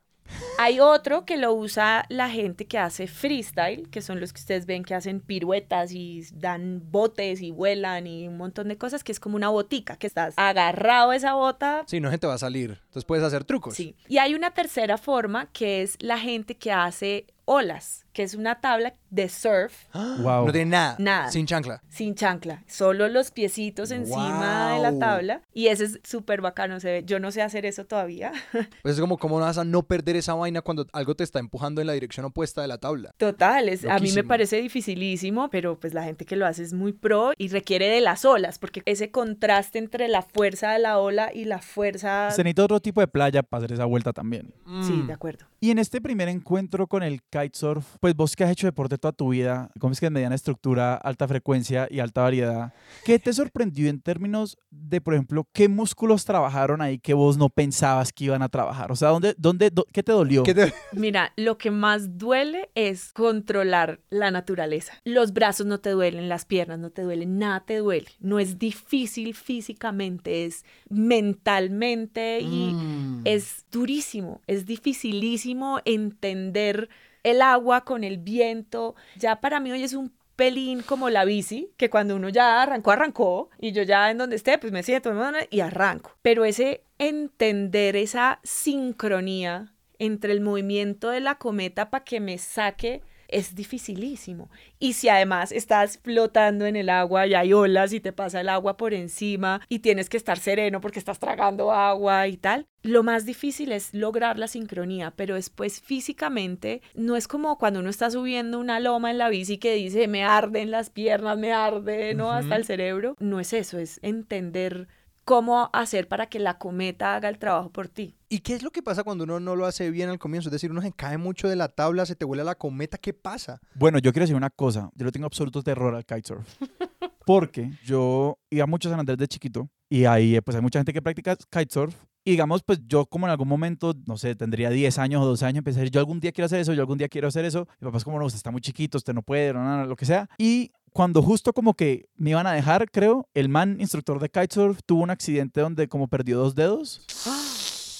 [0.58, 4.66] Hay otro que lo usa la gente que hace freestyle, que son los que ustedes
[4.66, 9.12] ven que hacen piruetas y dan botes y vuelan y un montón de cosas, que
[9.12, 11.84] es como una botica, que estás agarrado a esa bota.
[11.86, 12.80] Sí, no gente va a salir.
[12.86, 13.74] Entonces puedes hacer trucos.
[13.74, 13.94] Sí.
[14.08, 18.62] Y hay una tercera forma que es la gente que hace olas, que es una
[18.62, 20.46] tabla de surf Wow.
[20.46, 20.96] No tiene nada.
[20.98, 21.30] Nada.
[21.30, 21.82] Sin chancla.
[21.90, 26.90] sin chancla, solo los piecitos encima de la tabla y ese es súper bacano, se
[26.90, 27.02] ve.
[27.04, 28.32] Yo no sé hacer eso todavía.
[28.82, 31.80] Pues es como, ¿cómo vas a no perder esa vaina cuando algo te está empujando
[31.82, 33.10] en la dirección opuesta de la tabla?
[33.18, 36.72] Total, es- a mí me parece dificilísimo, pero pues la gente que lo hace es
[36.72, 40.98] muy pro y requiere de las olas, porque ese contraste entre la fuerza de la
[40.98, 42.30] ola y la fuerza...
[42.30, 44.54] Se necesita otro tipo de playa para hacer esa vuelta también.
[44.82, 45.06] Sí, Mm.
[45.08, 45.46] de acuerdo.
[45.60, 49.10] Y en este primer encuentro con el kitesurf, pues vos que has hecho deporte toda
[49.10, 52.72] tu vida, como es que es mediana estructura, alta frecuencia y alta variedad,
[53.04, 57.48] ¿qué te sorprendió en términos de, por ejemplo, qué músculos trabajaron ahí que vos no
[57.48, 58.92] pensabas que iban a trabajar?
[58.92, 60.44] O sea, ¿dónde, dónde, do- ¿qué te dolió?
[60.44, 64.92] ¿Qué te- Mira, lo que más duele es controlar la naturaleza.
[65.04, 68.06] Los brazos no te duelen, las piernas no te duelen, nada te duele.
[68.20, 73.22] No es difícil físicamente, es mentalmente y Mm.
[73.24, 76.88] es durísimo, es dificilísimo entender
[77.26, 78.94] el agua con el viento.
[79.16, 82.92] Ya para mí hoy es un pelín como la bici, que cuando uno ya arrancó,
[82.92, 85.12] arrancó, y yo ya en donde esté, pues me siento
[85.50, 86.12] y arranco.
[86.22, 93.02] Pero ese entender esa sincronía entre el movimiento de la cometa para que me saque
[93.28, 94.50] es dificilísimo.
[94.78, 98.48] Y si además estás flotando en el agua y hay olas y te pasa el
[98.48, 103.02] agua por encima y tienes que estar sereno porque estás tragando agua y tal, lo
[103.02, 108.10] más difícil es lograr la sincronía, pero después físicamente no es como cuando uno está
[108.10, 112.32] subiendo una loma en la bici que dice me arden las piernas, me arde, ¿no?
[112.32, 113.16] Hasta el cerebro.
[113.18, 114.88] No es eso, es entender
[115.24, 118.15] cómo hacer para que la cometa haga el trabajo por ti.
[118.28, 120.48] ¿Y qué es lo que pasa cuando uno no lo hace bien al comienzo?
[120.48, 123.12] Es decir, uno se cae mucho de la tabla, se te vuela la cometa, ¿qué
[123.12, 123.60] pasa?
[123.74, 126.46] Bueno, yo quiero decir una cosa, yo le tengo absoluto terror al kitesurf.
[127.24, 130.92] Porque yo iba mucho a San Andrés de chiquito y ahí pues hay mucha gente
[130.92, 134.98] que practica kitesurf y digamos, pues yo como en algún momento, no sé, tendría 10
[134.98, 136.98] años o 12 años, empecé a decir, yo algún día quiero hacer eso, yo algún
[136.98, 137.68] día quiero hacer eso.
[137.80, 139.94] Mi papá es como, no, usted está muy chiquito, usted no puede, no, no, lo
[139.94, 140.28] que sea.
[140.36, 144.80] Y cuando justo como que me iban a dejar, creo, el man instructor de kitesurf
[144.84, 147.06] tuvo un accidente donde como perdió dos dedos.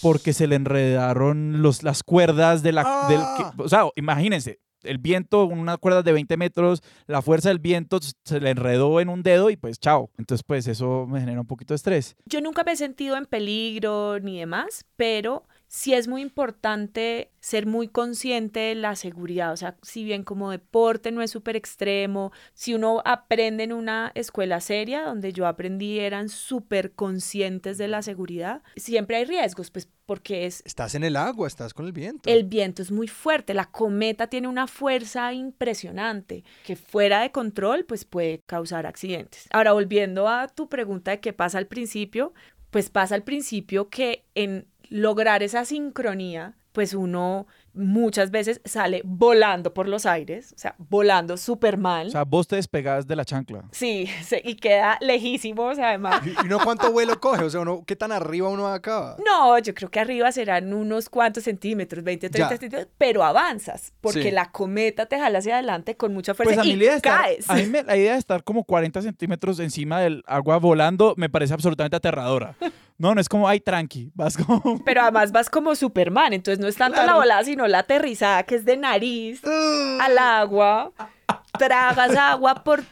[0.03, 3.07] Porque se le enredaron los, las cuerdas de la...
[3.09, 3.53] Del, Ah.
[3.59, 8.41] o sea, imagínense, el viento, una cuerda de 20 metros, la fuerza del viento se
[8.41, 10.11] le enredó en un dedo y pues chao.
[10.19, 12.15] Entonces pues eso me genera un poquito de estrés.
[12.27, 15.45] Yo nunca me he sentido en peligro ni demás, pero
[15.77, 19.53] sí es muy importante ser muy consciente de la seguridad.
[19.53, 24.11] O sea, si bien como deporte no es súper extremo, si uno aprende en una
[24.15, 29.87] escuela seria, donde yo aprendí, eran súper conscientes de la seguridad, siempre hay riesgos, pues
[30.07, 32.31] porque es Estás en el agua, estás con el viento.
[32.31, 37.85] el viento es muy fuerte, la cometa tiene una fuerza impresionante que fuera de control
[37.85, 39.47] pues puede causar accidentes.
[39.51, 42.33] Ahora volviendo a tu pregunta de qué pasa al principio,
[42.71, 49.73] pues pasa al principio que en lograr esa sincronía pues uno muchas veces sale volando
[49.73, 52.09] por los aires, o sea, volando súper mal.
[52.09, 53.65] O sea, vos te despegás de la chancla.
[53.73, 57.45] sí, se- y queda lejísimo, o sea, además ¿Y y uno cuánto vuelo coge?
[57.45, 59.17] O sea, uno, ¿qué tan arriba uno acaba?
[59.25, 62.59] No, yo creo que arriba serán unos cuantos centímetros, 20, 30 Ya.
[62.59, 64.31] centímetros, pero avanzas, porque Sí.
[64.31, 67.23] la cometa te jala hacia adelante con mucha fuerza Pues a mí, y la estar,
[67.23, 67.49] caes.
[67.49, 71.31] a mí me- la idea de estar como 40 centímetros encima del agua volando me
[71.31, 72.55] parece absolutamente aterradora.
[72.99, 74.83] No, no es como, ay, tranqui, vas como...
[74.85, 78.57] Pero además vas como Superman, entonces no es tanto la volada, sino la aterrizada, que
[78.57, 80.93] es de nariz al agua.
[81.59, 82.83] Tragas agua por,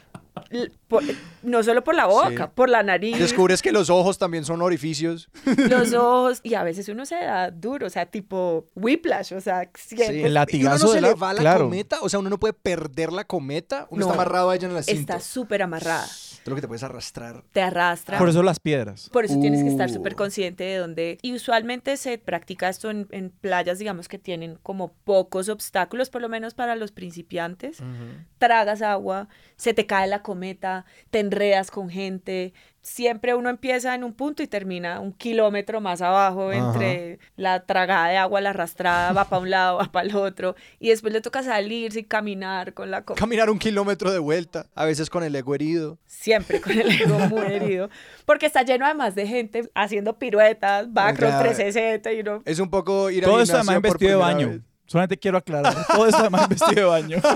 [0.87, 1.03] por-
[1.43, 2.51] no solo por la boca, Sí.
[2.55, 5.29] por la nariz, Descubres que los ojos también son orificios.
[5.69, 9.61] los ojos, y a veces uno se da duro, o sea, tipo whiplash, o sea,
[9.61, 11.65] El ¿Y uno latigazo no se de le la- va la claro.
[11.65, 11.97] cometa?
[12.01, 13.87] O sea, uno no puede perder la cometa.
[13.89, 14.11] Uno No.
[14.11, 15.15] está amarrado a ella en la cinta.
[15.17, 17.43] está súper amarrada, Es lo que te puedes arrastrar.
[17.51, 18.17] te arrastra.
[18.17, 19.09] Por eso las piedras.
[19.11, 19.93] Por eso tienes que estar Uh.
[19.93, 21.17] súper consciente de dónde.
[21.21, 26.21] Y usualmente se practica esto en, en playas, digamos, que tienen como pocos obstáculos, por
[26.21, 27.77] lo menos para los principiantes.
[28.37, 32.53] Tragas agua, se te cae la cometa, te enredas con gente.
[32.81, 36.55] Siempre uno empieza en un punto y termina un kilómetro más abajo Ajá.
[36.67, 40.55] entre la tragada de agua, la arrastrada, va para un lado, va para el otro.
[40.79, 43.19] Y después le toca salir sin caminar con la cometa.
[43.19, 45.97] Caminar un kilómetro de vuelta, a veces con el ego herido.
[46.05, 47.89] Siempre con el ego muy herido.
[48.25, 52.43] Porque está lleno además de gente haciendo piruetas, backroll Oiga, 360 y uno...
[52.45, 54.49] Es un poco ir Todo al esto además en vestido de baño.
[54.49, 54.61] vez.
[54.85, 55.75] Solamente quiero aclarar.
[55.87, 57.17] Todo esto además en vestido de baño.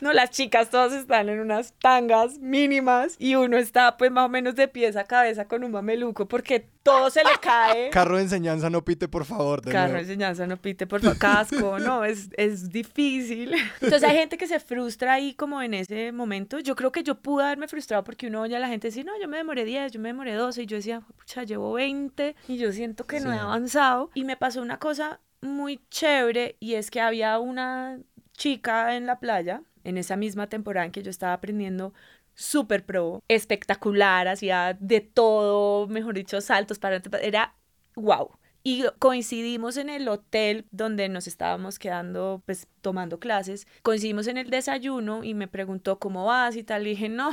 [0.00, 4.28] No, las chicas todas están en unas tangas mínimas y uno está pues más o
[4.28, 7.90] menos de pies a cabeza con un mameluco porque todo se le cae.
[7.92, 9.60] Carro de enseñanza, no pite, por favor.
[9.60, 13.54] de Carro de enseñanza, no pite por favor, casco, no, es, es difícil.
[13.80, 16.60] Entonces hay gente que se frustra ahí como en ese momento.
[16.60, 19.12] Yo creo que yo pude haberme frustrado porque uno oye a la gente decir, no,
[19.20, 22.56] yo me demoré 10, yo me demoré 12 y yo decía, pucha, llevo 20 y
[22.56, 24.10] yo siento que no he avanzado.
[24.14, 27.98] Y me pasó una cosa muy chévere y es que había una
[28.32, 31.94] chica en la playa en esa misma temporada en que yo estaba aprendiendo
[32.34, 37.54] súper pro, espectacular, hacía de todo, mejor dicho, saltos para era
[37.96, 38.30] wow.
[38.64, 43.66] Y coincidimos en el hotel donde nos estábamos quedando, pues tomando clases.
[43.82, 46.86] Coincidimos en el desayuno y me preguntó cómo vas y tal.
[46.86, 47.30] Y dije, no,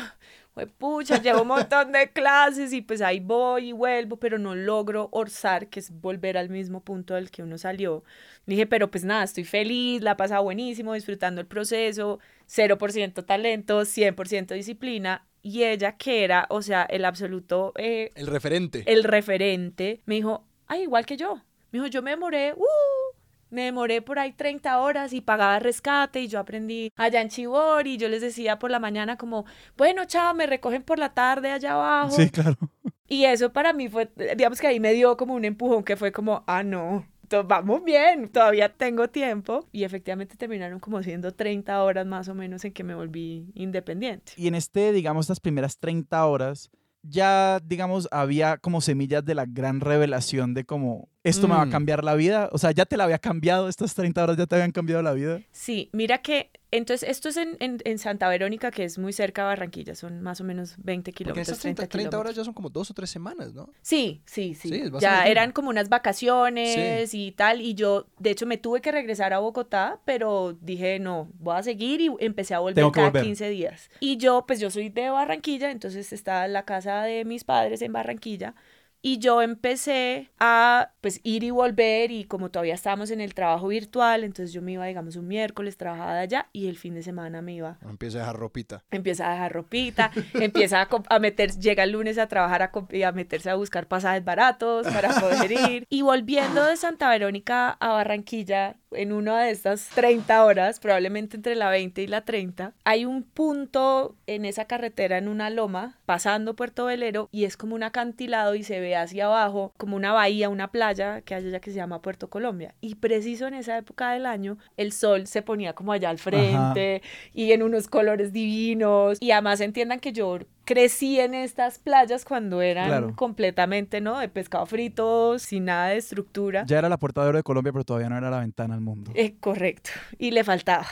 [0.53, 4.55] pues pucha, llevo un montón de clases y pues ahí voy y vuelvo, pero no
[4.55, 8.03] logro orzar, que es volver al mismo punto del que uno salió.
[8.45, 13.81] Dije, pero pues nada, estoy feliz, la he pasado buenísimo, disfrutando el proceso, 0% talento,
[13.81, 15.25] 100% disciplina.
[15.41, 18.83] Y ella, que era, o sea, el absoluto, eh, El referente.
[18.88, 21.36] el referente, me dijo, ay, igual que yo.
[21.71, 23.15] Me dijo, yo me demoré, uh,
[23.49, 27.88] me demoré por ahí 30 horas y pagaba rescate y yo aprendí allá en Chibor
[27.88, 29.45] y yo les decía por la mañana como,
[29.78, 32.12] bueno, chao, me recogen por la tarde allá abajo.
[32.12, 32.58] Sí, claro.
[33.08, 36.12] Y eso para mí fue, digamos que ahí me dio como un empujón que fue
[36.12, 37.06] como, ah, no.
[37.45, 39.67] vamos bien, todavía tengo tiempo.
[39.71, 44.32] Y efectivamente terminaron como siendo 30 horas más o menos en que me volví independiente.
[44.38, 46.71] Y en este, digamos, estas primeras 30 horas,
[47.08, 51.65] ya, digamos, había como semillas de la gran revelación de cómo esto me va a
[51.65, 51.71] Mm.
[51.71, 52.49] cambiar la vida.
[52.53, 55.11] O sea, ya te la había cambiado, estas 30 horas ya te habían cambiado la
[55.13, 55.41] vida.
[55.51, 59.41] Sí, mira que, entonces, esto es en, en- en Santa Verónica, que es muy cerca
[59.43, 62.35] de Barranquilla, son más o menos 20 Porque en kilómetros, esas 30, 30, 30 horas
[62.35, 63.69] ya son como dos o tres semanas, ¿no?
[63.81, 64.83] Sí, sí, sí.
[64.99, 69.33] Ya eran como unas vacaciones y tal, y yo, de hecho, me tuve que regresar
[69.33, 73.23] a Bogotá, pero dije, no, voy a seguir y empecé a volver Tengo cada volver.
[73.23, 73.89] 15 días.
[73.99, 77.81] Y yo, pues yo soy de Barranquilla, entonces estaba en la casa de mis padres
[77.81, 78.53] en Barranquilla.
[79.01, 83.67] Y yo empecé a pues ir y volver y como todavía estábamos en el trabajo
[83.67, 87.03] virtual, entonces yo me iba, digamos, un miércoles, trabajaba de allá y el fin de
[87.03, 88.84] semana me iba Empieza a dejar ropita.
[88.91, 92.71] empieza a dejar ropita, empieza a, a meter, llega el lunes a trabajar a,
[93.08, 95.86] a meterse a buscar pasajes baratos para poder ir.
[95.89, 101.55] Y volviendo de Santa Verónica a Barranquilla, en una de estas 30 horas, probablemente entre
[101.55, 106.55] la 20 y la 30, hay un punto en esa carretera, en una loma, pasando
[106.55, 110.49] Puerto Velero, y es como un acantilado y se ve hacia abajo como una bahía,
[110.49, 112.75] una playa que hay allá que se llama Puerto Colombia.
[112.81, 117.01] Y preciso en esa época del año, el sol se ponía como allá al frente
[117.34, 119.17] y en unos colores divinos.
[119.21, 123.13] Y además entiendan que yo crecí en estas playas cuando eran Claro.
[123.15, 124.19] completamente, ¿no?
[124.19, 126.63] De pescado frito, sin nada de estructura.
[126.67, 128.82] Ya era la puerta de oro de Colombia, pero todavía no era la ventana al
[128.82, 129.12] mundo.
[129.15, 129.91] Eh, correcto.
[130.17, 130.86] Y le faltaba.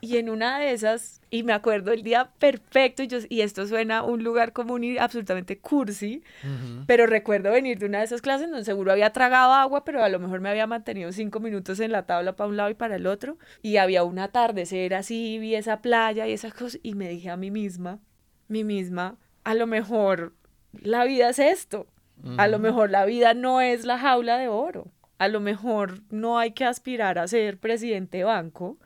[0.00, 3.66] y en una de esas, y me acuerdo el día perfecto, y, yo, y esto
[3.66, 6.22] suena a un lugar común y absolutamente cursi,
[6.86, 10.08] pero recuerdo venir de una de esas clases donde seguro había tragado agua, pero a
[10.08, 12.96] lo mejor me había mantenido cinco minutos en la tabla para un lado y para
[12.96, 13.38] el otro.
[13.62, 17.36] Y había un atardecer así, vi esa playa y esas cosas, y me dije a
[17.36, 17.98] mí misma,
[18.48, 20.34] mí misma, a lo mejor
[20.72, 21.86] la vida es esto.
[22.36, 24.90] A lo mejor la vida no es la jaula de oro.
[25.18, 28.76] A lo mejor no hay que aspirar a ser presidente de banco.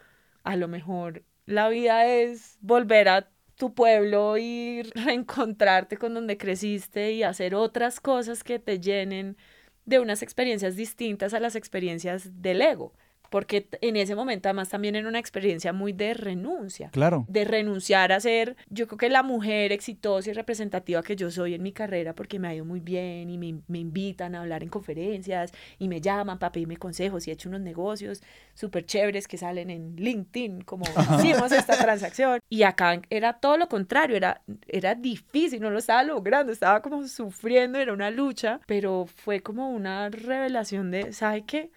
[0.43, 7.13] A lo mejor la vida es volver a tu pueblo y reencontrarte con donde creciste
[7.13, 9.37] y hacer otras cosas que te llenen
[9.85, 12.93] de unas experiencias distintas a las experiencias del ego.
[13.33, 17.25] Porque en ese momento además también era una experiencia muy de renuncia Claro.
[17.29, 21.55] de renunciar a ser, yo creo que la mujer exitosa y representativa que yo soy
[21.55, 24.63] en mi carrera, porque me ha ido muy bien y me, me invitan a hablar
[24.63, 29.27] en conferencias y me llaman para pedirme consejos y he hecho unos negocios súper chéveres
[29.27, 30.85] que salen en LinkedIn, como
[31.19, 32.39] hicimos esta transacción.
[32.51, 37.09] Y acá era todo lo contrario, era, era difícil, no lo estaba logrando, estaba como
[37.09, 41.71] sufriendo, era una lucha, pero fue como una revelación de, ¿sabe qué?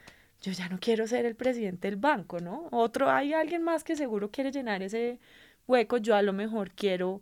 [0.46, 2.68] Yo ya no quiero ser el presidente del banco, ¿no?
[2.72, 5.20] Otro, hay alguien más que seguro quiere llenar ese
[5.68, 7.22] hueco, yo a lo mejor quiero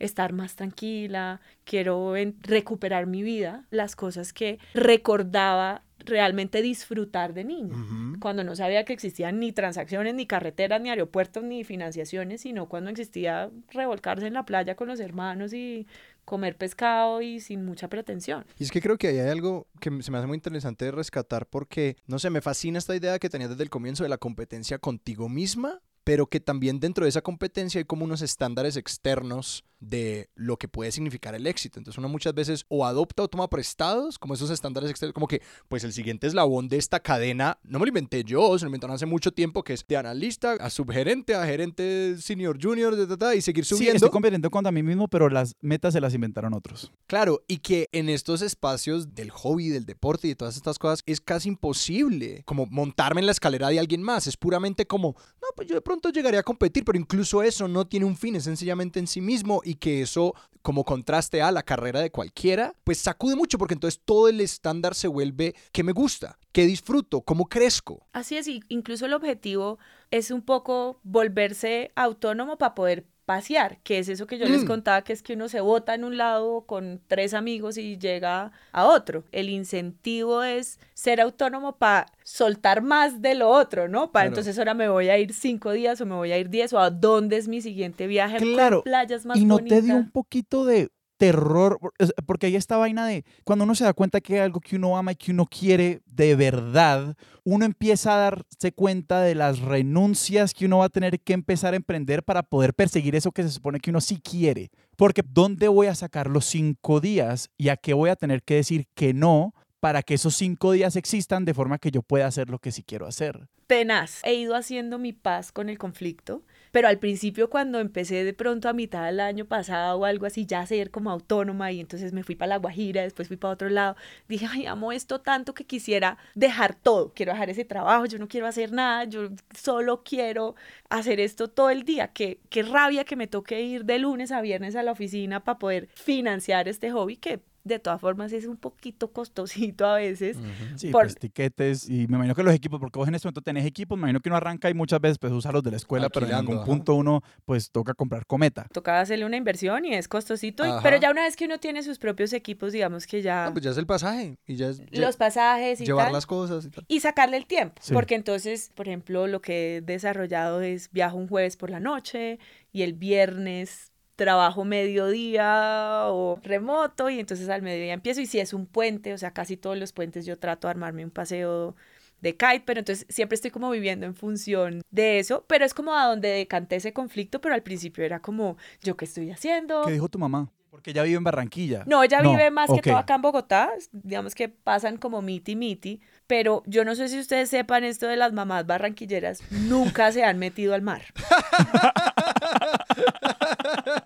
[0.00, 8.18] estar más tranquila, quiero recuperar mi vida, las cosas que recordaba realmente disfrutar de Ujú.
[8.18, 12.90] cuando no sabía que existían ni transacciones, ni carreteras, ni aeropuertos, ni financiaciones, sino cuando
[12.90, 15.86] existía revolcarse en la playa con los hermanos y
[16.24, 18.44] comer pescado y sin mucha pretensión.
[18.58, 20.92] Y es que creo que ahí hay algo que se me hace muy interesante de
[20.92, 24.18] rescatar porque, no sé, me fascina esta idea que tenías desde el comienzo de la
[24.18, 29.64] competencia contigo misma, pero que también dentro de esa competencia hay como unos estándares externos
[29.80, 31.78] de lo que puede significar el éxito.
[31.78, 35.42] Entonces uno muchas veces o adopta o toma prestados, como esos estándares externos, como que,
[35.68, 38.94] pues el siguiente eslabón de esta cadena, no me lo inventé yo, se lo inventaron
[38.94, 43.16] hace mucho tiempo, que es de analista a subgerente, a gerente senior junior, ta, ta,
[43.18, 43.96] ta, y seguir Sí, subiendo.
[43.96, 46.90] estoy compitiendo contra mí mismo, pero las metas se las inventaron otros.
[47.06, 51.02] Claro, y que en estos espacios del hobby, del deporte y de todas estas cosas
[51.04, 54.26] es casi imposible como montarme en la escalera de alguien más.
[54.26, 57.86] Es puramente como, no, pues yo de pronto llegaría a competir, pero incluso eso no
[57.86, 61.62] tiene un fin, es sencillamente en sí mismo y que eso, como contraste a la
[61.62, 65.92] carrera de cualquiera, pues sacude mucho porque entonces todo el estándar se vuelve qué me
[65.92, 68.06] gusta, qué disfruto, cómo crezco.
[68.12, 69.78] Así es, incluso el objetivo
[70.10, 74.66] es un poco volverse autónomo para poder pasear, que es eso que yo les Mm.
[74.66, 78.52] contaba, que es que uno se bota en un lado con tres amigos y llega
[78.72, 79.24] a otro.
[79.32, 84.12] El incentivo es ser autónomo para soltar más de lo otro, ¿no?
[84.12, 84.28] Para Claro.
[84.28, 86.78] entonces ahora me voy a ir cinco días o me voy a ir diez o
[86.78, 89.78] a dónde es mi siguiente viaje Claro, con playas más y no bonitas.
[89.80, 91.78] te dio un poquito de terror,
[92.26, 94.96] porque hay esta vaina de cuando uno se da cuenta que hay algo que uno
[94.96, 100.54] ama y que uno quiere de verdad, uno empieza a darse cuenta de las renuncias
[100.54, 103.50] que uno va a tener que empezar a emprender para poder perseguir eso que se
[103.50, 104.70] supone que uno sí quiere.
[104.96, 108.56] Porque ¿dónde voy a sacar los cinco días y a qué voy a tener que
[108.56, 112.48] decir que no para que esos cinco días existan de forma que yo pueda hacer
[112.48, 113.48] lo que sí quiero hacer?
[113.66, 114.20] tenaz.
[114.24, 116.42] He ido haciendo mi paz con el conflicto
[116.74, 120.44] pero al principio cuando empecé de pronto a mitad del año pasado o algo así,
[120.44, 123.54] ya a ser como autónoma y entonces me fui para La Guajira, después fui para
[123.54, 123.94] otro lado,
[124.28, 128.26] dije, ay, amo esto tanto que quisiera dejar todo, quiero dejar ese trabajo, yo no
[128.26, 130.56] quiero hacer nada, yo solo quiero
[130.90, 134.40] hacer esto todo el día, qué, qué rabia que me toque ir de lunes a
[134.40, 138.56] viernes a la oficina para poder financiar este hobby que de todas formas es un
[138.58, 140.36] poquito costosito a veces.
[140.76, 143.40] Sí, Por- pues tiquetes y me imagino que los equipos, porque vos en este momento
[143.40, 145.78] tenés equipos, me imagino que uno arranca y muchas veces pues usa los de la
[145.78, 146.66] escuela, pero en Alquilando, algún ajá.
[146.66, 148.66] punto uno pues toca comprar cometa.
[148.72, 151.82] Toca hacerle una inversión y es costosito, y- pero ya una vez que uno tiene
[151.82, 154.82] sus propios equipos, digamos que ya No, pues ya es el pasaje y ya es
[154.82, 156.84] lle- los pasajes y llevar tal, las cosas y tal.
[156.86, 157.94] y sacarle el tiempo, Sí.
[157.94, 162.38] porque entonces, por ejemplo, lo que he desarrollado es viajo un jueves por la noche
[162.72, 168.52] y el viernes trabajo mediodía o remoto y entonces al mediodía empiezo y si es
[168.52, 171.74] un puente, o sea, casi todos los puentes yo trato de armarme un paseo
[172.20, 175.94] de kite, pero entonces siempre estoy como viviendo en función de eso, pero es como
[175.94, 179.82] a donde decanté ese conflicto, pero al principio era como, ¿yo qué estoy haciendo?
[179.84, 180.50] ¿Qué dijo tu mamá?
[180.70, 181.84] Porque ella vive en Barranquilla.
[181.86, 186.00] No, ella vive más que todo acá en Bogotá, digamos que pasan como miti miti,
[186.26, 190.38] pero yo no sé si ustedes sepan esto de las mamás barranquilleras, nunca se han
[190.38, 191.02] metido al mar.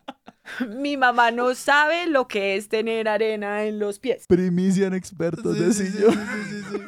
[0.68, 4.26] Mi mamá no sabe lo que es tener arena en los pies.
[4.26, 6.12] Primicia en expertos Sí, de sí, sí, sillón.
[6.14, 6.82] sí, sí, sí, sí.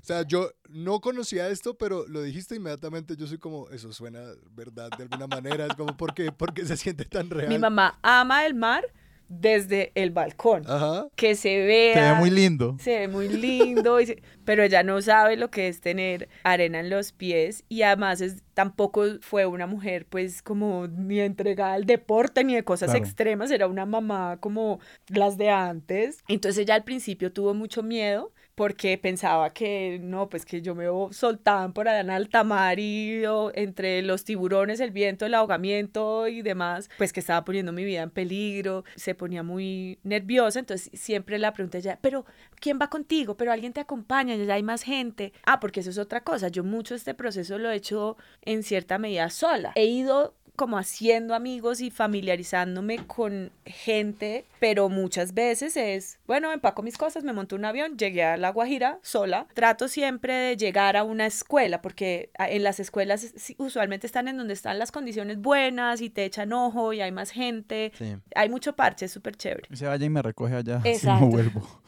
[0.00, 3.14] O sea, yo no conocía esto, pero lo dijiste inmediatamente.
[3.16, 4.20] Yo soy como, eso suena
[4.52, 5.66] verdad de alguna manera.
[5.66, 7.48] Es como, ¿por qué, ¿Por qué se siente tan real?
[7.50, 8.84] Mi mamá ama el mar
[9.28, 11.06] desde el balcón, Ajá.
[11.14, 11.94] que se vea.
[11.94, 12.76] Se ve muy lindo.
[12.80, 16.80] Se ve muy lindo, y se- pero ella no sabe lo que es tener arena
[16.80, 21.84] en los pies y además es, tampoco fue una mujer pues como ni entregada al
[21.84, 23.04] deporte ni de cosas Claro.
[23.04, 26.24] extremas, era una mamá como las de antes.
[26.28, 30.86] Entonces ella al principio tuvo mucho miedo porque pensaba que no, pues que yo me
[31.12, 33.22] soltaban por allá en alta mar y
[33.54, 38.02] entre los tiburones, el viento, el ahogamiento y demás, pues que estaba poniendo mi vida
[38.02, 43.36] en peligro, se ponía muy nerviosa, entonces siempre la pregunta ya, pero ¿quién va contigo?
[43.36, 45.32] Pero alguien te acompaña, ya hay más gente.
[45.46, 48.98] Ah, porque eso es otra cosa, yo mucho este proceso lo he hecho en cierta
[48.98, 49.70] medida sola.
[49.76, 56.82] He ido como haciendo amigos y familiarizándome con gente, pero muchas veces es, bueno, empaco
[56.82, 59.46] mis cosas, me monto un avión, llegué a La Guajira sola.
[59.54, 64.52] Trato siempre de llegar a una escuela, porque en las escuelas usualmente están en donde
[64.52, 67.92] están las condiciones buenas y te echan ojo y hay más gente.
[67.96, 68.16] Sí.
[68.34, 69.68] Hay mucho parche, es súper chévere.
[69.70, 70.80] Y se vaya y me recoge allá.
[70.82, 71.26] Si Exacto.
[71.26, 71.82] no vuelvo.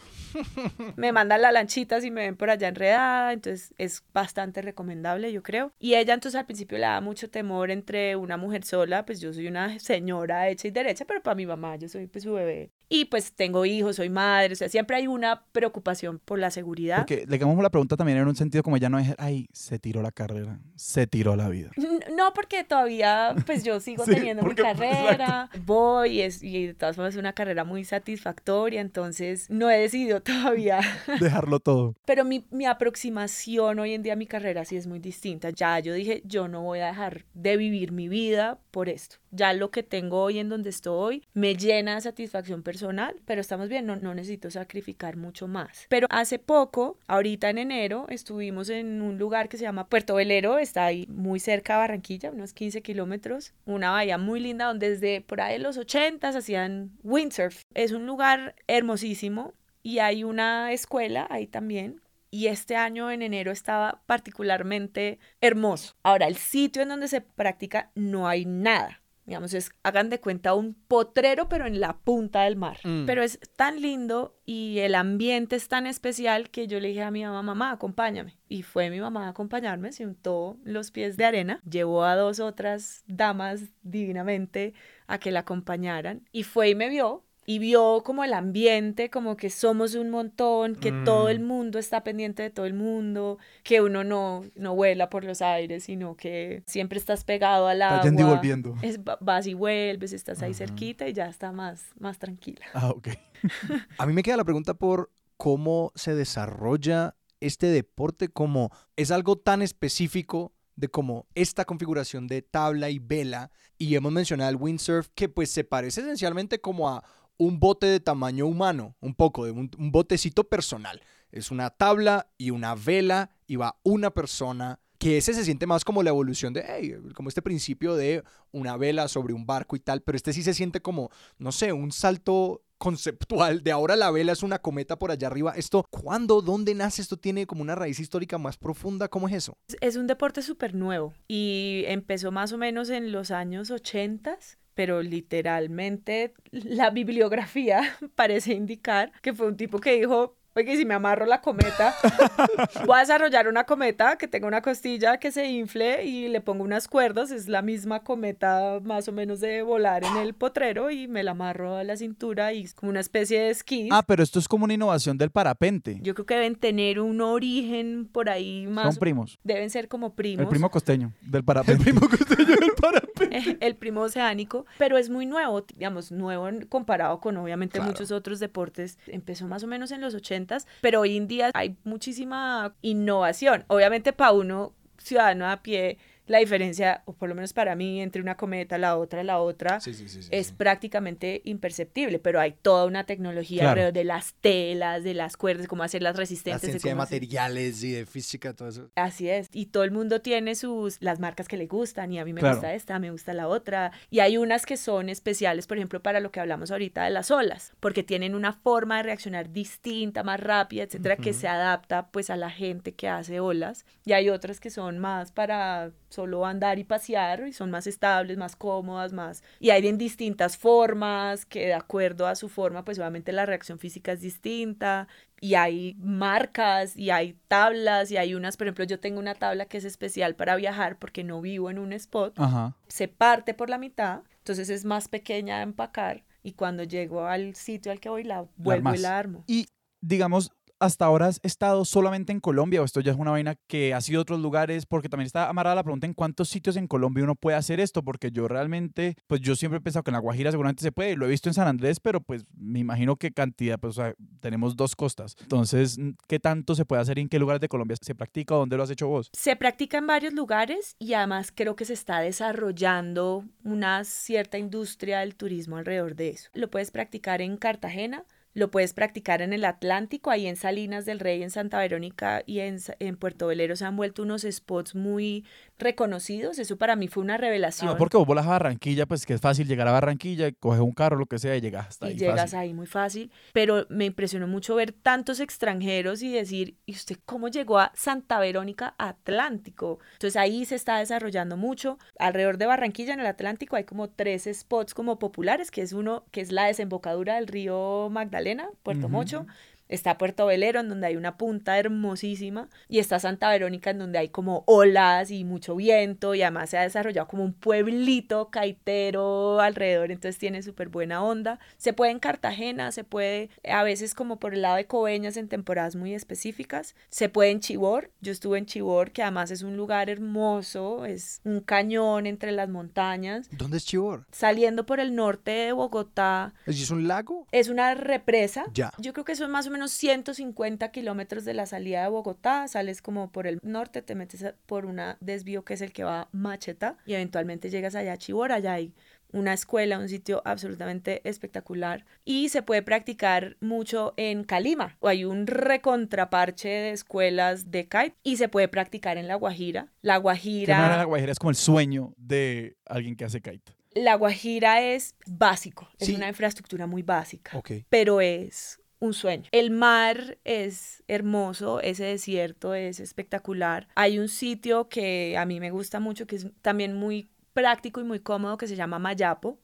[0.97, 5.43] Me mandan la lanchita si me ven por allá enredada, entonces es bastante recomendable, yo
[5.43, 5.73] creo.
[5.79, 9.33] Y ella entonces al principio le da mucho temor entre una mujer sola, pues yo
[9.33, 12.71] soy una señora hecha y derecha, pero para mi mamá yo soy pues su bebé.
[12.93, 16.97] Y pues tengo hijos, soy madre, o sea, siempre hay una preocupación por la seguridad.
[16.99, 19.79] Porque le hagamos la pregunta también en un sentido como ya no es, ay, se
[19.79, 21.71] tiró la carrera, se tiró la vida.
[22.17, 26.67] No, porque todavía pues yo sigo Sí, teniendo mi porque, carrera, voy y, es, y
[26.67, 30.81] de todas formas es una carrera muy satisfactoria, entonces no he decidido todavía
[31.21, 31.95] Dejarlo todo.
[32.05, 35.51] Pero mi, mi aproximación hoy en día a mi carrera sí es muy distinta.
[35.51, 39.17] Ya yo dije, yo no voy a dejar de vivir mi vida por esto.
[39.31, 43.69] Ya lo que tengo hoy en donde estoy me llena de satisfacción personal, pero estamos
[43.69, 45.87] bien, no, no necesito sacrificar mucho más.
[45.89, 50.59] Pero hace poco, ahorita en enero, estuvimos en un lugar que se llama Puerto Velero,
[50.59, 55.21] está ahí muy cerca de Barranquilla, unos 15 kilómetros, una bahía muy linda donde desde
[55.21, 57.63] por ahí de los 80 hacían windsurf.
[57.75, 62.01] Es un lugar hermosísimo, y hay una escuela ahí también.
[62.33, 65.97] Y este año en enero estaba particularmente hermoso.
[66.03, 69.01] Ahora, el sitio en donde se practica no hay nada.
[69.27, 72.79] Digamos, es, hagan de cuenta un potrero, pero en la punta del mar.
[72.83, 73.07] Mm.
[73.07, 77.13] Pero es tan lindo y el ambiente es tan especial que yo le dije a
[77.13, 78.39] mi mamá, mamá, acompáñame.
[78.49, 82.41] Y fue mi mamá a acompañarme, se untó los pies de arena, llevó a dos
[82.41, 84.75] otras damas divinamente
[85.07, 89.37] a que la acompañaran y fue y me vio y vio como el ambiente, como
[89.37, 91.47] que somos un montón, que todo el Mm.
[91.47, 95.83] mundo está pendiente de todo el mundo, que uno no, no vuela por los aires,
[95.83, 97.97] sino que siempre estás pegado al agua.
[97.97, 98.77] Está yendo y volviendo.
[98.83, 102.65] Es, vas y vuelves, estás ahí cerquita y ya está más, más tranquila.
[102.73, 103.09] Ah, ok.
[103.99, 109.35] A mí me queda la pregunta por cómo se desarrolla este deporte, como es algo
[109.37, 115.09] tan específico de como esta configuración de tabla y vela, y hemos mencionado el windsurf,
[115.15, 117.03] que pues se parece esencialmente como a
[117.41, 121.01] un bote de tamaño humano, un poco, de un, un botecito personal.
[121.33, 125.83] Es una tabla y una vela, y va una persona, que ese se siente más
[125.83, 128.23] como la evolución de, hey, como este principio de
[128.53, 131.73] una vela sobre un barco y tal, pero este sí se siente como, no sé,
[131.73, 135.53] un salto conceptual de ahora la vela es una cometa por allá arriba.
[135.57, 136.43] Esto, ¿cuándo?
[136.43, 137.01] ¿Dónde nace?
[137.01, 139.09] Esto tiene como una raíz histórica más profunda.
[139.09, 139.57] ¿Cómo es eso?
[139.81, 144.39] Es un deporte súper nuevo y empezó más o menos en los años 80
[144.81, 147.83] pero literalmente la bibliografía
[148.15, 151.95] parece indicar que fue un tipo que dijo, Oye, si me amarro la cometa,
[152.87, 156.65] voy a desarrollar una cometa que tenga una costilla que se infle y le pongo
[156.65, 157.31] unas cuerdas.
[157.31, 161.31] Es la misma cometa más o menos de volar en el potrero y me la
[161.33, 163.89] amarro a la cintura y es como una especie de esquí.
[163.93, 165.99] Ah, pero esto es como una innovación del parapente.
[166.03, 168.87] Yo creo que deben tener un origen por ahí más.
[168.95, 169.39] Son primos.
[169.45, 170.43] Deben ser como primos.
[170.43, 171.85] El primo costeño del parapente.
[171.91, 173.57] El primo costeño del parapente.
[173.61, 177.93] el primo oceánico, pero es muy nuevo, digamos, nuevo comparado con obviamente Claro.
[177.93, 178.99] muchos otros deportes.
[179.07, 180.40] Empezó más o menos en los 80
[180.81, 183.65] pero hoy en día hay muchísima innovación.
[183.69, 185.99] Obviamente para uno ciudadano a pie,
[186.31, 189.81] la diferencia, o por lo menos para mí, entre una cometa, la otra, la otra,
[189.81, 193.71] Sí, sí, sí, sí, es prácticamente imperceptible, pero hay toda una tecnología Claro.
[193.71, 196.61] alrededor de las telas, de las cuerdas, cómo hacerlas La resistentes.
[196.63, 198.91] ciencia de cómo hacer- materiales y de física, todo eso.
[198.95, 199.49] Así es.
[199.53, 202.41] Y todo el mundo tiene sus las marcas que le gustan y a mí me
[202.41, 202.57] Claro.
[202.57, 203.91] gusta esta, me gusta la otra.
[204.09, 207.31] Y hay unas que son especiales, por ejemplo, para lo que hablamos ahorita de las
[207.31, 212.31] olas, porque tienen una forma de reaccionar distinta, más rápida, etcétera, que se adapta pues
[212.31, 213.85] a la gente que hace olas.
[214.05, 215.91] Y hay otras que son más para
[216.21, 220.59] solo andar y pasear y son más estables, más cómodas, más y hay en distintas
[220.59, 225.09] formas que de acuerdo a su forma, pues obviamente la reacción física es distinta
[225.41, 229.65] y hay marcas y hay tablas y hay unas, por ejemplo, yo tengo una tabla
[229.65, 232.77] que es especial para viajar porque no vivo en un spot, Ajá.
[232.89, 237.55] se parte por la mitad, entonces es más pequeña de empacar y cuando llego al
[237.55, 239.01] sitio al que voy la vuelvo y armas.
[239.01, 239.45] la armo.
[239.47, 239.67] Y
[240.03, 243.95] digamos, hasta ahora has estado solamente en Colombia o esto ya es una vaina que
[243.95, 247.23] ha sido otros lugares, porque también está amarrada la pregunta en cuántos sitios en Colombia
[247.23, 250.21] uno puede hacer esto, porque yo realmente, pues yo siempre he pensado que en La
[250.21, 253.31] Guajira seguramente se puede, lo he visto en San Andrés, pero pues me imagino que
[253.31, 255.37] cantidad, pues o sea, tenemos dos costas.
[255.43, 258.59] Entonces, ¿qué tanto se puede hacer y en qué lugares de Colombia se practica o
[258.59, 259.31] dónde lo has hecho vos?
[259.35, 265.21] Se practica en varios lugares y además creo que se está desarrollando una cierta industria
[265.21, 266.49] del turismo alrededor de eso.
[266.55, 271.21] Lo puedes practicar en Cartagena, lo puedes practicar en el Atlántico, ahí en Salinas del
[271.21, 275.45] Rey, en Santa Verónica y en, en Puerto Velero se han vuelto unos spots muy
[275.81, 276.59] reconocidos.
[276.59, 277.91] Eso para mí fue una revelación.
[277.91, 280.93] Ah, porque vos volas a Barranquilla, pues que es fácil llegar a Barranquilla, coges un
[280.93, 282.19] carro, lo que sea, y llegas hasta y ahí.
[282.19, 282.59] llegas fácil.
[282.59, 287.49] ahí muy fácil, pero me impresionó mucho ver tantos extranjeros y decir, ¿y usted cómo
[287.49, 289.99] llegó a Santa Verónica Atlántico?
[290.13, 291.99] Entonces ahí se está desarrollando mucho.
[292.19, 296.25] Alrededor de Barranquilla, en el Atlántico, hay como tres spots como populares, que es uno
[296.31, 299.09] que es la desembocadura del río Magdalena, Puerto.
[299.09, 299.47] Mocho.
[299.91, 304.19] Está Puerto Velero, en donde hay una punta hermosísima, y está Santa Verónica, en donde
[304.19, 309.61] hay como olas y mucho viento, y además se ha desarrollado como un pueblito caitero
[309.61, 311.59] alrededor, entonces tiene súper buena onda.
[311.77, 315.49] Se puede en Cartagena, se puede a veces como por el lado de Coveñas en
[315.49, 319.77] temporadas muy específicas, se puede en Chivor, yo estuve en Chivor, que además es un
[319.77, 324.27] lugar hermoso, es un cañón entre las montañas, ¿Dónde es Chivor?
[324.31, 327.47] saliendo por el norte de Bogotá, ¿Es es un lago?
[327.53, 328.65] es una represa.
[328.73, 328.93] Ya.
[328.99, 332.67] Yo creo que son más o menos 150 kilómetros de la salida de Bogotá.
[332.69, 336.23] Sales como por el norte, te metes por un desvío que es el que va
[336.23, 338.57] a Macheta y eventualmente llegas allá a Chibora.
[338.57, 338.93] Allá hay
[339.33, 342.05] una escuela, un sitio absolutamente espectacular.
[342.25, 344.97] Y se puede practicar mucho en Calima.
[344.99, 349.89] O hay un recontraparche de escuelas de kite y se puede practicar en La Guajira.
[350.03, 353.73] La Guajira, la Guajira, es como el sueño de alguien que hace kite.
[353.95, 355.89] la Guajira es básico.
[355.99, 356.15] Es Sí.
[356.15, 357.61] una infraestructura muy básica.
[357.89, 359.49] Pero es un sueño.
[359.51, 363.89] El mar es hermoso, ese desierto es espectacular.
[363.97, 368.05] Hay un sitio que a mí me gusta mucho, que es también muy práctico y
[368.05, 369.59] muy cómodo, que se llama Mayapo.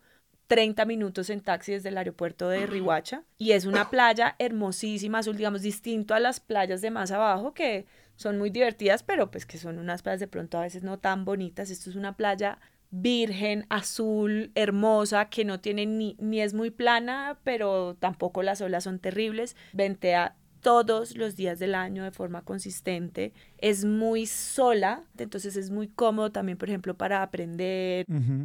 [0.48, 5.36] 30 minutos en taxi desde el aeropuerto de Rihuacha y es una playa hermosísima, azul,
[5.36, 9.58] digamos, distinto a las playas de más abajo que son muy divertidas, pero pues que
[9.58, 11.70] son unas playas de pronto a veces no tan bonitas.
[11.70, 12.60] Esto es una playa
[13.00, 18.84] virgen, azul, hermosa, que no tiene ni, ni es muy plana, pero tampoco las olas
[18.84, 19.56] son terribles.
[19.72, 23.32] Ventea todos los días del año de forma consistente.
[23.58, 28.04] Es muy sola, entonces es muy cómodo también, por ejemplo, para aprender,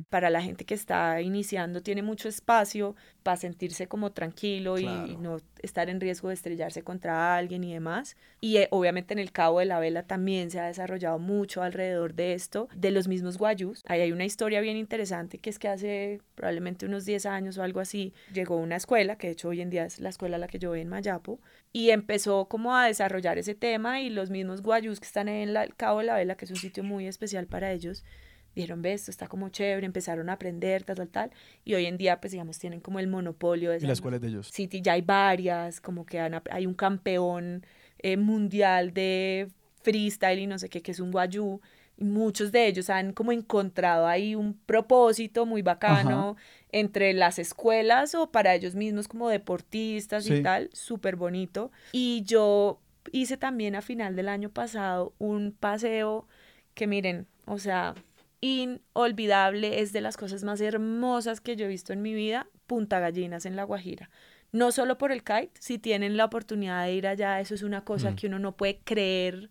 [0.09, 4.85] para la gente que está iniciando, tiene mucho espacio para sentirse como tranquilo y-
[5.19, 8.15] no estar en riesgo de estrellarse contra alguien y demás.
[8.39, 12.15] Y eh, obviamente en el Cabo de la Vela también se ha desarrollado mucho alrededor
[12.15, 13.83] de esto, de los mismos guayús.
[13.87, 17.63] Ahí hay una historia bien interesante que es que hace probablemente unos 10 años o
[17.63, 20.39] algo así, llegó una escuela, que de hecho hoy en día es la escuela a
[20.39, 21.39] la que yo voy en Mayapo,
[21.73, 25.63] y empezó como a desarrollar ese tema y los mismos guayús que están en la-
[25.65, 28.05] el Cabo de la Vela, que es un sitio muy especial para ellos,
[28.55, 31.31] dijeron, ve, esto está como chévere, empezaron a aprender, tal, tal, tal,
[31.65, 34.21] y hoy en día, pues digamos, tienen como el monopolio de ¿Y la escuela es
[34.21, 34.49] de ellos?
[34.53, 37.65] Sí, ya hay varias, como que hay un campeón
[37.99, 39.49] eh, mundial de
[39.83, 41.59] freestyle y no sé qué, que es un guayú,
[41.97, 46.35] y muchos de ellos han como encontrado ahí un propósito muy bacano
[46.71, 51.71] entre las escuelas o para ellos mismos como deportistas y tal, súper bonito.
[51.91, 52.79] Y yo
[53.11, 56.27] hice también a final del año pasado un paseo
[56.73, 57.95] que miren, o sea,
[58.41, 62.99] inolvidable, es de las cosas más hermosas que yo he visto en mi vida, Punta
[62.99, 64.09] Gallinas en La Guajira.
[64.51, 67.85] No solo por el kite, si tienen la oportunidad de ir allá, eso es una
[67.85, 68.15] cosa mm.
[68.15, 69.49] que uno no puede creer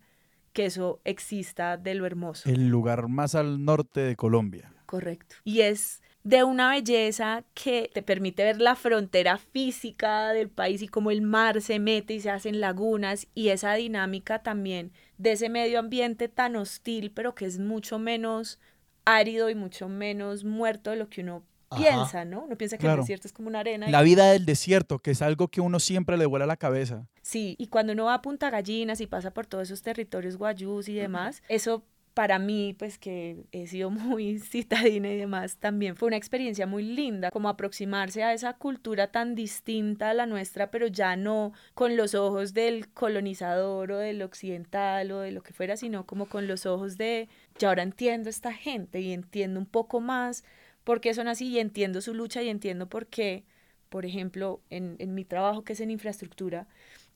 [0.52, 2.50] que eso exista de lo hermoso.
[2.50, 4.72] El lugar más al norte de Colombia.
[4.86, 5.36] Correcto.
[5.44, 10.88] Y es de una belleza que te permite ver la frontera física del país y
[10.88, 15.48] cómo el mar se mete y se hacen lagunas y esa dinámica también de ese
[15.48, 18.58] medio ambiente tan hostil, pero que es mucho menos
[19.04, 21.42] árido y mucho menos muerto de lo que uno
[21.76, 22.42] piensa, ¿no?
[22.44, 23.88] Uno piensa que el desierto es como una arena.
[23.88, 27.06] La vida del desierto, que es algo que uno siempre le vuela a la cabeza.
[27.22, 30.88] Sí, y cuando uno va a Punta Gallinas y pasa por todos esos territorios guayús
[30.88, 31.84] y demás, eso
[32.14, 36.82] para mí, pues que he sido muy citadina y demás, también fue una experiencia muy
[36.82, 41.96] linda, como aproximarse a esa cultura tan distinta a la nuestra, pero ya no con
[41.96, 46.46] los ojos del colonizador o del occidental o de lo que fuera, sino como con
[46.46, 50.44] los ojos de, ya ahora entiendo a esta gente y entiendo un poco más
[50.84, 53.44] por qué son así y entiendo su lucha y entiendo por qué,
[53.88, 56.66] por ejemplo, en, en mi trabajo que es en infraestructura,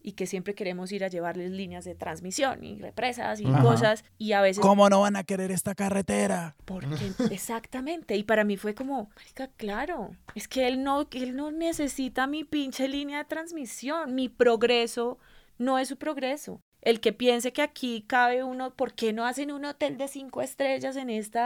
[0.07, 4.33] y que siempre queremos ir a llevarles líneas de transmisión y represas y cosas y
[4.33, 6.57] a veces ¿Cómo no van a querer esta carretera?
[6.67, 11.51] Porque exactamente y para mí fue como, marica, claro, es que él no él no
[11.51, 15.19] necesita mi pinche línea de transmisión, mi progreso
[15.57, 16.61] no es su progreso.
[16.83, 20.43] El que piense que aquí cabe uno, ¿por qué no hacen un hotel de cinco
[20.43, 21.41] estrellas en este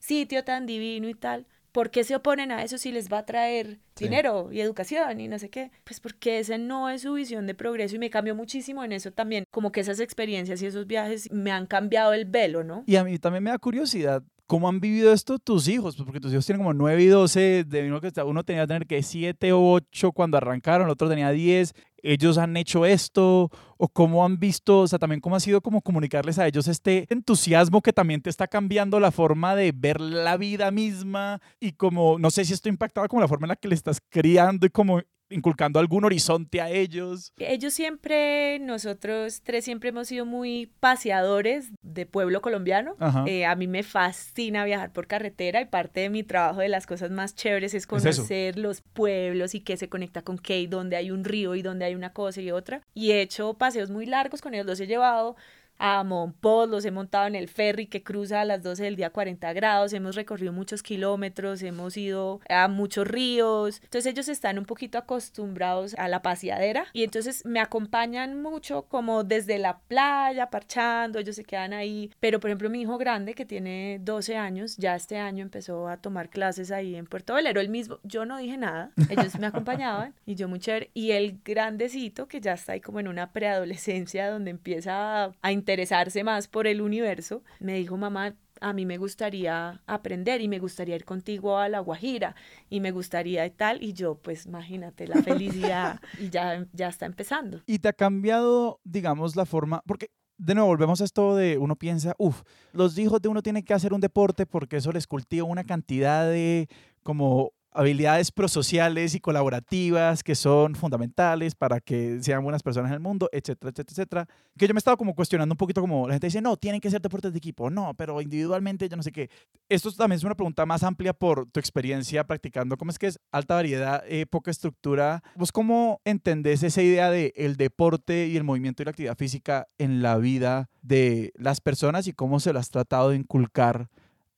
[0.00, 1.46] sitio tan divino y tal?
[1.72, 5.28] ¿Por qué se oponen a eso si les va a traer dinero y educación y
[5.28, 5.70] no sé qué?
[5.84, 9.12] Pues porque esa no es su visión de progreso y me cambió muchísimo en eso
[9.12, 9.44] también.
[9.50, 12.82] Como que esas experiencias y esos viajes me han cambiado el velo, ¿no?
[12.86, 14.22] Y a mí también me da curiosidad.
[14.50, 15.94] ¿Cómo han vivido esto tus hijos?
[15.94, 18.66] Pues porque tus hijos tienen como 9 y 12, de uno, que uno tenía que
[18.66, 21.72] tener que 7 o 8 cuando arrancaron, el otro tenía 10
[22.02, 25.82] ellos han hecho esto o cómo han visto, o sea, también cómo ha sido como
[25.82, 30.36] comunicarles a ellos este entusiasmo que también te está cambiando la forma de ver la
[30.36, 33.68] vida misma y como, no sé si esto impactaba como la forma en la que
[33.68, 35.00] le estás criando y como
[35.30, 37.32] inculcando algún horizonte a ellos.
[37.38, 42.96] Ellos siempre, nosotros tres siempre hemos sido muy paseadores de pueblo colombiano.
[43.26, 46.86] Eh, a mí me fascina viajar por carretera y parte de mi trabajo de las
[46.86, 50.96] cosas más chéveres es conocer los pueblos y qué se conecta con qué y dónde
[50.96, 52.82] hay un río y dónde hay una cosa y otra.
[52.94, 55.36] Y he hecho paseos muy largos con ellos, los he llevado
[55.80, 59.10] a Monpós, los he montado en el ferry que cruza a las 12 del día
[59.10, 64.66] 40 grados, hemos recorrido muchos kilómetros, hemos ido a muchos ríos, entonces ellos están un
[64.66, 71.18] poquito acostumbrados a la paseadera y entonces me acompañan mucho como desde la playa, parchando,
[71.18, 74.94] ellos se quedan ahí, pero por ejemplo mi hijo grande que tiene 12 años, ya
[74.94, 78.58] este año empezó a tomar clases ahí en Puerto Velero, el mismo, yo no dije
[78.58, 82.82] nada, ellos me acompañaban y yo muy chévere, y el grandecito que ya está ahí
[82.82, 87.96] como en una preadolescencia donde empieza a, a interesarse más por el universo, me dijo,
[87.96, 92.34] mamá, a mí me gustaría aprender y me gustaría ir contigo a La Guajira
[92.68, 93.82] y me gustaría tal.
[93.82, 97.60] Y yo, pues imagínate la felicidad y ya, ya está empezando.
[97.66, 99.82] ¿Y te ha cambiado, digamos, la forma?
[99.86, 102.42] Porque de nuevo, volvemos a esto de uno piensa, uff,
[102.72, 106.28] los hijos de uno tienen que hacer un deporte porque eso les cultiva una cantidad
[106.28, 106.66] de
[107.02, 113.00] como habilidades prosociales y colaborativas que son fundamentales para que sean buenas personas en el
[113.00, 114.28] mundo, etcétera, etcétera, etcétera.
[114.58, 116.90] Que yo me estaba como cuestionando un poquito como la gente dice, no, tienen que
[116.90, 119.30] ser deportes de equipo, no, pero individualmente yo no sé qué.
[119.68, 123.20] Esto también es una pregunta más amplia por tu experiencia practicando, ¿cómo es que es
[123.30, 125.22] alta variedad, eh, poca estructura?
[125.36, 129.66] ¿Vos cómo entendés esa idea de el deporte y el movimiento y la actividad física
[129.78, 133.88] en la vida de las personas y cómo se lo has tratado de inculcar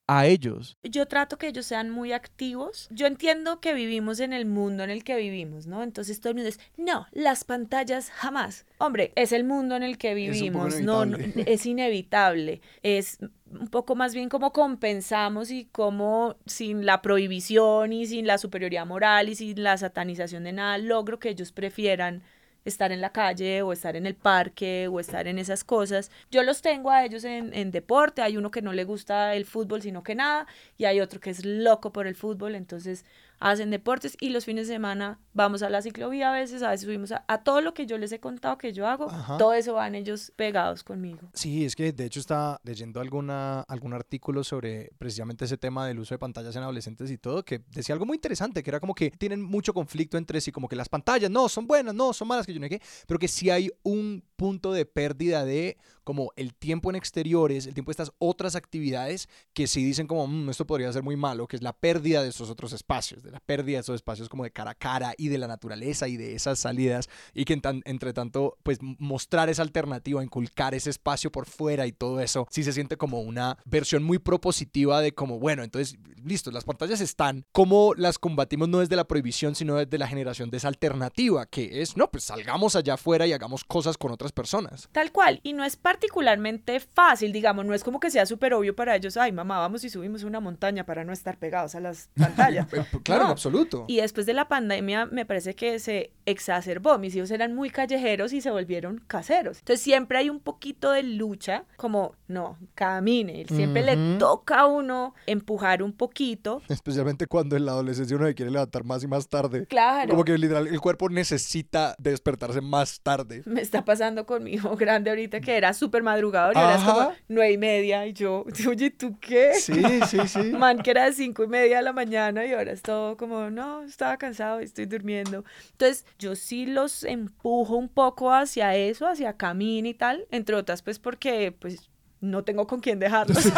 [0.06, 0.76] a ellos.
[0.82, 2.88] Yo trato que ellos sean muy activos.
[2.90, 5.82] Yo entiendo que vivimos en el mundo en el que vivimos, ¿no?
[5.82, 8.66] Entonces todo el mundo es, no, las pantallas jamás.
[8.78, 12.60] Hombre, es el mundo en el que vivimos, no, es inevitable.
[12.82, 13.18] Es
[13.50, 18.86] un poco más bien como compensamos y como sin la prohibición y sin la superioridad
[18.86, 22.22] moral y sin la satanización de nada, logro que ellos prefieran
[22.64, 26.10] estar en la calle o estar en el parque o estar en esas cosas.
[26.30, 29.44] Yo los tengo a ellos en, en, deporte, hay uno que no le gusta el
[29.44, 30.46] fútbol sino que nada
[30.78, 33.04] y hay otro que es loco por el fútbol, entonces
[33.50, 36.86] hacen deportes y los fines de semana vamos a la ciclovía a veces, a veces
[36.86, 39.36] subimos a, a todo lo que yo les he contado que yo hago, Ajá.
[39.36, 41.28] todo eso van ellos pegados conmigo.
[41.34, 45.98] Sí, es que de hecho estaba leyendo alguna, algún artículo sobre precisamente ese tema del
[45.98, 48.94] uso de pantallas en adolescentes y todo, que decía algo muy interesante, que era como
[48.94, 52.28] que tienen mucho conflicto entre sí, como que las pantallas no son buenas, no son
[52.28, 55.76] malas, que yo no sé qué, pero que sí hay un punto de pérdida de
[56.04, 60.26] como el tiempo en exteriores, el tiempo de estas otras actividades que sí dicen como,
[60.26, 63.31] "Mm, esto podría ser muy malo, que es la pérdida de esos otros espacios, de
[63.32, 66.16] la pérdida de esos espacios como de cara a cara y de la naturaleza y
[66.16, 70.90] de esas salidas y que en tan- entre tanto, pues mostrar esa alternativa, inculcar ese
[70.90, 75.12] espacio por fuera y todo eso, sí se siente como una versión muy propositiva de
[75.12, 79.76] como, bueno, entonces, listo, las pantallas están, ¿cómo las combatimos no desde la prohibición, sino
[79.76, 83.64] desde la generación de esa alternativa, que es, no, pues salgamos allá afuera y hagamos
[83.64, 84.88] cosas con otras personas.
[84.92, 88.76] Tal cual, y no es particularmente fácil, digamos, no es como que sea súper obvio
[88.76, 92.10] para ellos, ay mamá, vamos y subimos una montaña para no estar pegados a las
[92.16, 92.66] pantallas.
[92.72, 93.84] Eh, Claro, en absoluto.
[93.88, 96.98] Y después de la pandemia me parece que se exacerbó.
[96.98, 99.58] Mis hijos eran muy callejeros y se volvieron caseros.
[99.58, 103.44] Entonces siempre hay un poquito de lucha, como, no, camine.
[103.48, 104.18] Siempre le Ujú.
[104.18, 106.62] toca a uno empujar un poquito.
[106.68, 109.66] Especialmente cuando en la adolescencia uno se quiere levantar más y más tarde.
[109.66, 110.10] Claro.
[110.10, 113.42] Como que literal el cuerpo necesita despertarse más tarde.
[113.46, 116.82] Me está pasando con mi hijo grande ahorita que era súper madrugador y ahora es
[116.82, 119.54] como nueve y media y yo, oye, ¿tú qué?
[119.54, 120.38] Sí, sí, sí.
[120.52, 123.50] Man que era de cinco y media de la mañana y ahora es todo como,
[123.50, 125.44] no, estaba cansado y estoy durmiendo.
[125.72, 130.82] Entonces, yo sí los empujo un poco hacia eso, hacia camino y tal, entre otras,
[130.82, 131.90] pues porque, pues,
[132.20, 133.44] no tengo con quién dejarlos.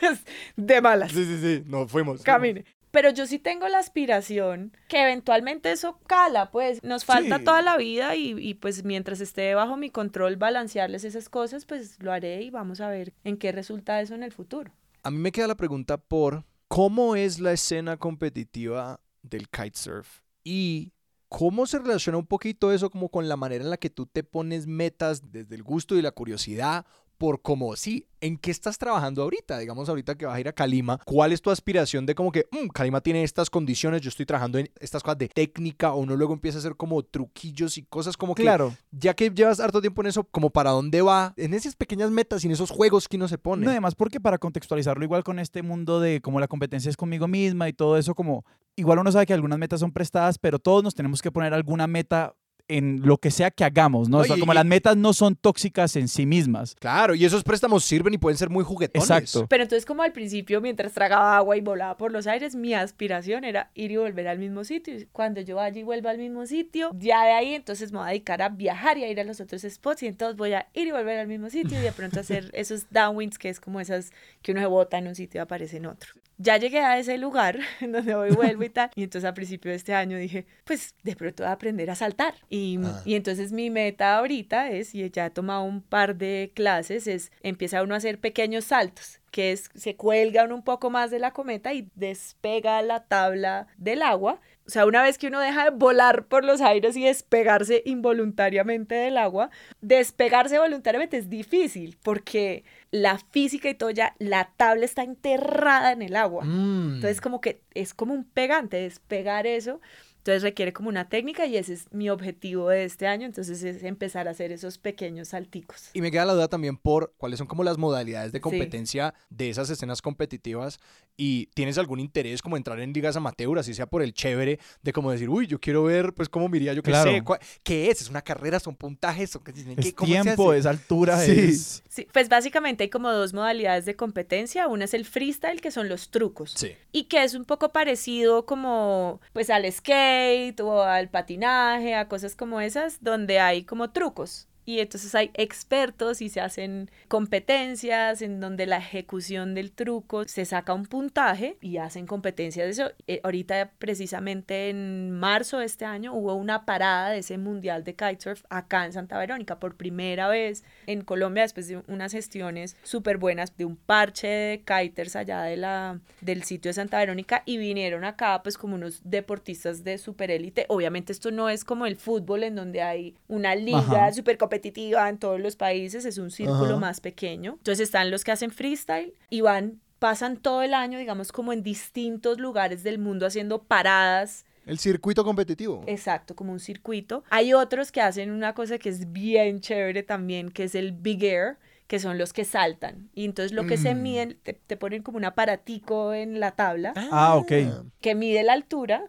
[0.56, 1.12] De malas.
[1.12, 1.62] Sí, sí, sí.
[1.66, 2.22] Nos fuimos.
[2.22, 2.64] Camine.
[2.90, 7.44] Pero yo sí tengo la aspiración que eventualmente eso cala, pues nos falta Sí.
[7.44, 12.00] toda la vida y, y, pues mientras esté bajo mi control balancearles esas cosas, pues
[12.00, 14.70] lo haré y vamos a ver en qué resulta eso en el futuro.
[15.02, 20.92] A mí me queda la pregunta por cómo es la escena competitiva del kitesurf y
[21.28, 24.22] cómo se relaciona un poquito eso como con la manera en la que tú te
[24.22, 26.86] pones metas desde el gusto y la curiosidad
[27.18, 29.58] por como, sí, ¿en qué estás trabajando ahorita?
[29.58, 32.46] Digamos ahorita que vas a ir a Calima, ¿cuál es tu aspiración de como que,
[32.50, 36.16] "Mm, Calima tiene estas condiciones, yo estoy trabajando en estas cosas de técnica o uno
[36.16, 38.74] luego empieza a hacer como truquillos y cosas como que Claro.
[38.90, 42.42] ya que llevas harto tiempo en eso, como para dónde va, en esas pequeñas metas
[42.44, 43.64] y en esos juegos que uno se pone.
[43.64, 47.28] No, además porque para contextualizarlo igual con este mundo de como la competencia es conmigo
[47.28, 48.44] misma y todo eso, como
[48.76, 51.86] igual uno sabe que algunas metas son prestadas, pero todos nos tenemos que poner alguna
[51.86, 52.34] meta
[52.68, 54.18] en lo que sea que hagamos, ¿no?
[54.18, 56.74] o No, sea, y- como y- las metas no son tóxicas en sí mismas.
[56.76, 59.08] Claro, y esos préstamos sirven y pueden ser muy juguetones.
[59.10, 59.46] Exacto.
[59.48, 63.44] Pero entonces como al principio, mientras tragaba agua y volaba por los aires, mi aspiración
[63.44, 64.94] era ir y volver al mismo sitio.
[64.98, 68.06] Y Cuando yo vaya y vuelva al mismo sitio, ya de ahí entonces me voy
[68.06, 70.66] a dedicar a viajar y a ir a los otros spots y entonces voy a
[70.74, 73.80] ir y volver al mismo sitio y de pronto hacer esos downwinds que es como
[73.80, 74.10] esas
[74.42, 76.12] que uno se bota en un sitio y aparece en otro.
[76.36, 78.90] Ya llegué a ese lugar en donde voy y vuelvo y tal.
[78.96, 81.94] Y entonces a principio de este año dije, pues de pronto voy a aprender a
[81.94, 82.34] saltar.
[82.54, 83.02] Y, Ah.
[83.04, 87.32] y entonces mi meta ahorita es, y ya he tomado un par de clases, es
[87.42, 91.18] empieza uno a hacer pequeños saltos que es, se cuelga uno un poco más de
[91.18, 94.40] la cometa y despega la tabla del agua.
[94.64, 98.94] O sea, una vez que uno deja de volar por los aires y despegarse involuntariamente
[98.94, 99.50] del agua,
[99.80, 106.02] despegarse voluntariamente es difícil porque la física y todo ya, la tabla está enterrada en
[106.02, 106.44] el agua.
[106.44, 106.94] Mm.
[106.94, 109.80] Entonces como que es como un pegante, despegar eso.
[110.24, 113.26] Entonces requiere como una técnica y ese es mi objetivo de este año.
[113.26, 115.90] Entonces es empezar a hacer esos pequeños salticos.
[115.92, 119.50] Y me queda la duda también por cuáles son como las modalidades de competencia de
[119.50, 120.80] esas escenas competitivas
[121.14, 124.92] y tienes algún interés como entrar en ligas amateur, así sea por el chévere de
[124.94, 127.10] como decir, uy, yo quiero ver pues cómo miría yo qué Claro.
[127.10, 127.22] sé,
[127.62, 131.32] qué es, es una carrera, son puntajes, son qué, Es tiempo, es altura, Sí.
[131.32, 131.82] es...
[131.90, 134.66] Sí, pues básicamente hay como dos modalidades de competencia.
[134.68, 136.54] Una es el freestyle, que son los trucos.
[136.56, 136.72] Sí.
[136.92, 140.13] Y que es un poco parecido como pues al skate
[140.60, 144.48] o al patinaje, a cosas como esas, donde hay como trucos.
[144.64, 150.44] Y entonces hay expertos y se hacen competencias en donde la ejecución del truco se
[150.44, 152.92] saca un puntaje y hacen competencias de eso.
[153.06, 157.94] Eh, ahorita precisamente en marzo de este año hubo una parada de ese mundial de
[157.94, 163.18] kitesurf acá en Santa Verónica por primera vez en Colombia después de unas gestiones súper
[163.18, 167.58] buenas de un parche de kiters allá de la, del sitio de Santa Verónica y
[167.58, 170.66] vinieron acá pues como unos deportistas de super élite.
[170.68, 175.18] Obviamente esto no es como el fútbol en donde hay una liga súper competitiva en
[175.18, 176.76] todos los países, es un círculo Ajá.
[176.76, 177.54] más pequeño.
[177.58, 181.62] Entonces están los que hacen freestyle y van, pasan todo el año, digamos, como en
[181.62, 185.82] distintos lugares del mundo haciendo paradas El circuito competitivo.
[185.86, 187.24] Exacto, como un circuito.
[187.30, 191.22] Hay otros que hacen una cosa que es bien chévere también, que es el Big
[191.24, 193.10] Air, que son los que saltan.
[193.14, 194.02] Y entonces lo que se Mm.
[194.02, 197.52] miden, te, te ponen como un aparatico en la tabla Ah, ok.
[198.00, 199.04] que mide la altura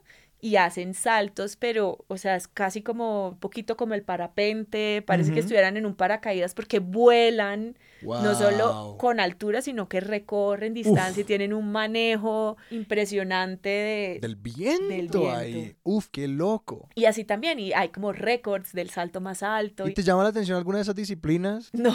[0.46, 5.34] y hacen saltos, pero, o sea, es casi como un poquito como el parapente, parece
[5.34, 8.98] que estuvieran en un paracaídas porque vuelan, no solo Wow.
[8.98, 14.20] con altura, sino que recorren distancia y tienen un manejo impresionante de...
[14.22, 15.32] Del viento, viento.
[15.32, 15.76] ahí.
[15.84, 16.90] Uf, qué loco.
[16.94, 19.88] Y así también, y hay como récords del salto más alto.
[19.88, 21.72] ¿Y te llama la atención alguna de esas disciplinas?
[21.74, 21.94] No.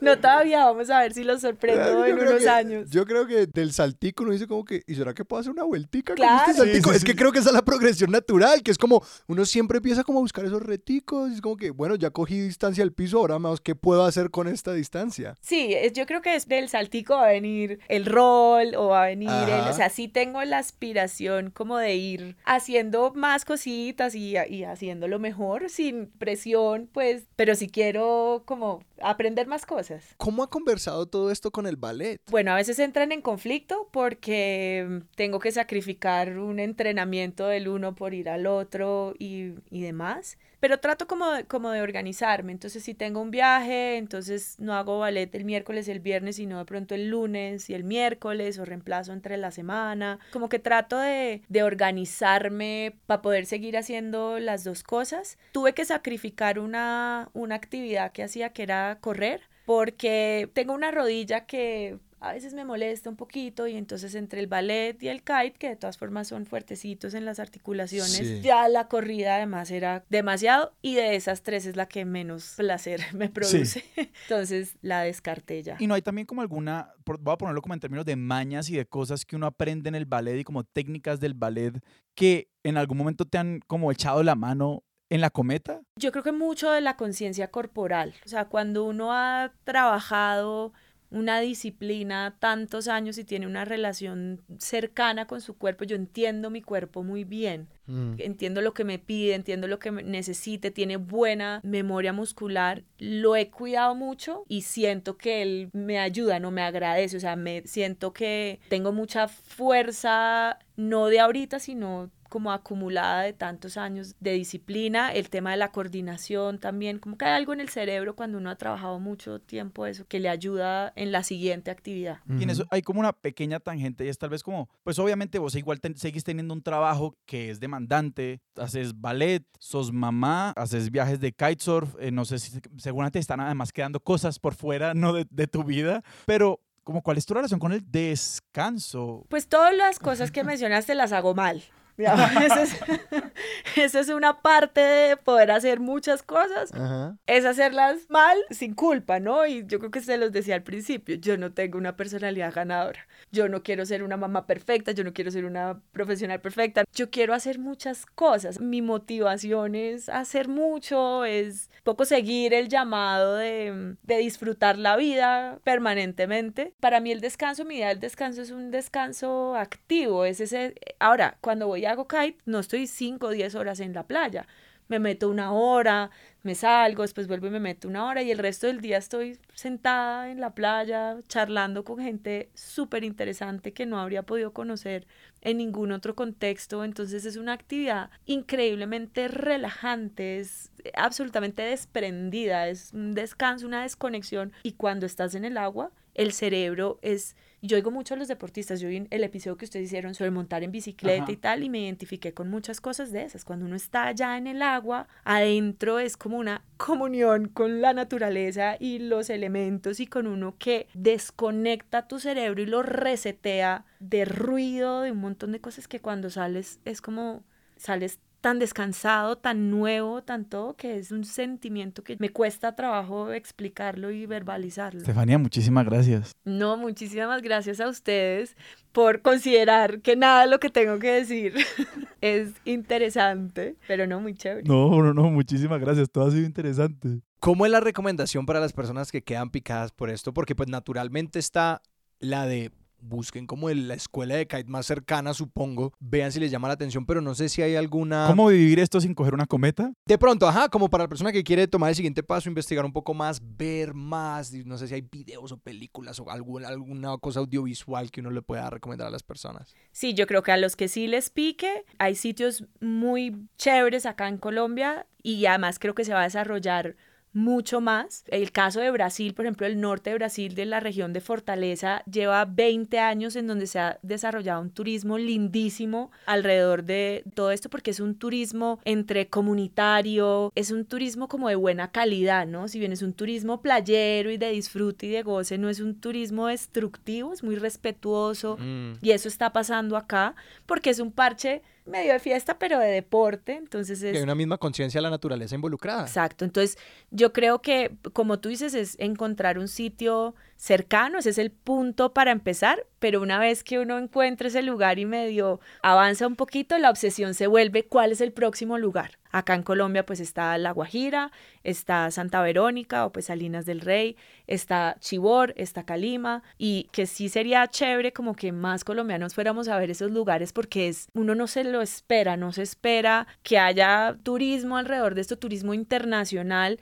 [0.00, 2.90] no todavía, vamos a ver si los sorprendo Yo en unos que- años.
[2.90, 5.64] Yo creo que del saltico uno dice como que, ¿y será que puedo hacer una
[5.64, 6.42] vueltica Claro.
[6.44, 6.88] con este saltico?
[6.90, 9.44] Sí, sí, es que creo que esa es la progresión natural, que es como, uno
[9.44, 12.82] siempre empieza como a buscar esos reticos, y es como que, bueno, ya cogí distancia
[12.84, 15.34] al piso, ahora más, ¿qué puedo hacer con esta distancia?
[15.40, 19.04] Sí, es- yo creo que es del saltico va a venir el rol o va
[19.04, 24.14] a venir el, o sea, sí tengo la aspiración como de ir haciendo más cositas
[24.14, 30.14] y, y haciéndolo mejor, sin presión, pues, pero sí quiero como aprender más cosas.
[30.16, 32.20] ¿Cómo ha conversado todo esto con el ballet?
[32.30, 37.94] Bueno, a veces entran en conflicto porque mm, tengo que sacrificar un entrenamiento del uno
[37.94, 40.38] por ir al otro y, y demás.
[40.62, 42.52] Pero trato como de, como de organizarme.
[42.52, 46.58] Entonces, si tengo un viaje, entonces no hago ballet el miércoles y el viernes, sino
[46.58, 50.20] de pronto el lunes y el miércoles o reemplazo entre la semana.
[50.32, 55.36] Como que trato de, de organizarme para poder seguir haciendo las dos cosas.
[55.50, 61.44] Tuve que sacrificar una, una actividad que hacía que era correr porque tengo una rodilla
[61.46, 65.54] que a veces me molesta un poquito y entonces entre el ballet y el kite,
[65.58, 68.40] que de todas formas son fuertecitos en las articulaciones, Sí.
[68.40, 73.00] ya la corrida además era demasiado y de esas tres es la que menos placer
[73.14, 73.84] me produce.
[74.22, 75.76] Entonces la descarté ya.
[75.80, 78.76] Y no hay también como alguna, voy a ponerlo como en términos de mañas y
[78.76, 81.74] de cosas que uno aprende en el ballet y como técnicas del ballet
[82.14, 85.82] que en algún momento te han como echado la mano en la cometa.
[85.98, 90.72] Yo creo que mucho de la conciencia corporal, o sea, cuando uno ha trabajado
[91.12, 96.62] una disciplina tantos años y tiene una relación cercana con su cuerpo, yo entiendo mi
[96.62, 97.68] cuerpo muy bien.
[97.86, 98.14] Mm.
[98.18, 103.50] entiendo lo que me pide, entiendo lo que necesite, tiene buena memoria muscular, lo he
[103.50, 108.12] cuidado mucho y siento que él me ayuda, no me agradece, o sea, me siento
[108.12, 115.12] que tengo mucha fuerza, no de ahorita, sino como acumulada de tantos años de disciplina,
[115.12, 118.48] el tema de la coordinación también, como que hay algo en el cerebro cuando uno
[118.48, 122.20] ha trabajado mucho tiempo eso que le ayuda en la siguiente actividad.
[122.38, 125.38] Y en eso hay como una pequeña tangente y es tal vez como, pues obviamente
[125.38, 130.90] vos igual ten- seguís teniendo un trabajo que es demandante, haces ballet, sos mamá, haces
[130.90, 135.12] viajes de kitesurf, eh, no sé si seguramente están además quedando cosas por fuera, no
[135.12, 139.26] de, de tu vida, pero como cuál es tu relación con el descanso.
[139.28, 141.62] Pues todas las cosas que mencionaste las hago mal.
[143.76, 147.16] Eso es, una parte de poder hacer muchas cosas, Ajá.
[147.26, 149.46] es hacerlas mal sin culpa, ¿no?
[149.46, 153.06] Y yo creo que se los decía al principio, yo no tengo una personalidad ganadora,
[153.30, 157.10] yo no quiero ser una mamá perfecta, yo no quiero ser una profesional perfecta, yo
[157.10, 163.96] quiero hacer muchas cosas, mi motivación es hacer mucho, es poco seguir el llamado de,
[164.02, 166.74] de disfrutar la vida permanentemente.
[166.80, 171.36] Para mí el descanso, mi idea del descanso es un descanso activo, es ese, ahora,
[171.40, 174.46] cuando voy hago kite, no estoy 5 o 10 horas en la playa,
[174.88, 176.10] me meto una hora,
[176.42, 179.38] me salgo, después vuelvo y me meto una hora y el resto del día estoy
[179.54, 185.06] sentada en la playa charlando con gente súper interesante que no habría podido conocer
[185.40, 186.84] en ningún otro contexto.
[186.84, 194.72] Entonces es una actividad increíblemente relajante, es absolutamente desprendida, es un descanso, una desconexión y
[194.72, 197.36] cuando estás en el agua, el cerebro es...
[197.64, 200.64] Yo oigo mucho a los deportistas, yo vi el episodio que ustedes hicieron sobre montar
[200.64, 201.32] en bicicleta Ajá.
[201.32, 203.44] y tal, y me identifiqué con muchas cosas de esas.
[203.44, 208.76] Cuando uno está allá en el agua, adentro es como una comunión con la naturaleza
[208.80, 215.02] y los elementos y con uno que desconecta tu cerebro y lo resetea de ruido,
[215.02, 217.44] de un montón de cosas que cuando sales es como
[217.76, 223.32] sales tan descansado, tan nuevo, tan todo, que es un sentimiento que me cuesta trabajo
[223.32, 225.00] explicarlo y verbalizarlo.
[225.00, 226.32] Estefanía, muchísimas gracias.
[226.44, 228.56] No, muchísimas gracias a ustedes
[228.90, 231.54] por considerar que nada de lo que tengo que decir
[232.20, 234.64] es interesante, pero no muy chévere.
[234.68, 237.20] No, no, no, muchísimas gracias, todo ha sido interesante.
[237.38, 240.34] ¿Cómo es la recomendación para las personas que quedan picadas por esto?
[240.34, 241.80] Porque pues naturalmente está
[242.18, 242.72] la de
[243.02, 246.74] busquen como el- la escuela de kite más cercana, supongo, vean si les llama la
[246.74, 248.26] atención, pero no sé si hay alguna...
[248.28, 249.92] ¿Cómo vivir esto sin coger una cometa?
[250.06, 252.92] De pronto, ajá, como para la persona que quiere tomar el siguiente paso, investigar un
[252.92, 257.40] poco más, ver más, no sé si hay videos o películas o algún- alguna cosa
[257.40, 259.74] audiovisual que uno le pueda recomendar a las personas.
[259.90, 264.28] Sí, yo creo que a los que sí les pique, hay sitios muy chéveres acá
[264.28, 266.96] en Colombia y además creo que se va a desarrollar
[267.32, 268.24] mucho más.
[268.28, 272.02] El caso de Brasil, por ejemplo, el norte de Brasil, de la región de Fortaleza,
[272.10, 277.70] lleva 20 años en donde se ha desarrollado un turismo lindísimo alrededor de todo esto,
[277.70, 282.68] porque es un turismo entre comunitario, es un turismo como de buena calidad, ¿no?
[282.68, 286.00] Si bien es un turismo playero y de disfrute y de goce, no es un
[286.00, 288.56] turismo destructivo, es muy respetuoso.
[288.58, 288.92] Mm.
[289.00, 290.34] Y eso está pasando acá,
[290.66, 293.54] porque es un parche medio de fiesta, pero de deporte.
[293.54, 294.22] Entonces Que hay es...
[294.22, 296.02] una misma conciencia de la naturaleza involucrada.
[296.02, 296.44] Exacto.
[296.44, 296.78] Entonces
[297.10, 302.14] yo creo que, como tú dices, es encontrar un sitio cercano, ese es el punto
[302.14, 306.78] para empezar, pero una vez que uno encuentra ese lugar y medio avanza un poquito,
[306.78, 309.18] la obsesión se vuelve cuál es el próximo lugar.
[309.32, 311.32] Acá en Colombia pues está La Guajira,
[311.64, 317.28] está Santa Verónica o pues Salinas del Rey, está Chibor, está Calima y que sí
[317.28, 321.48] sería chévere como que más colombianos fuéramos a ver esos lugares porque es uno no
[321.48, 326.78] se lo espera, no se espera que haya turismo alrededor de esto, turismo internacional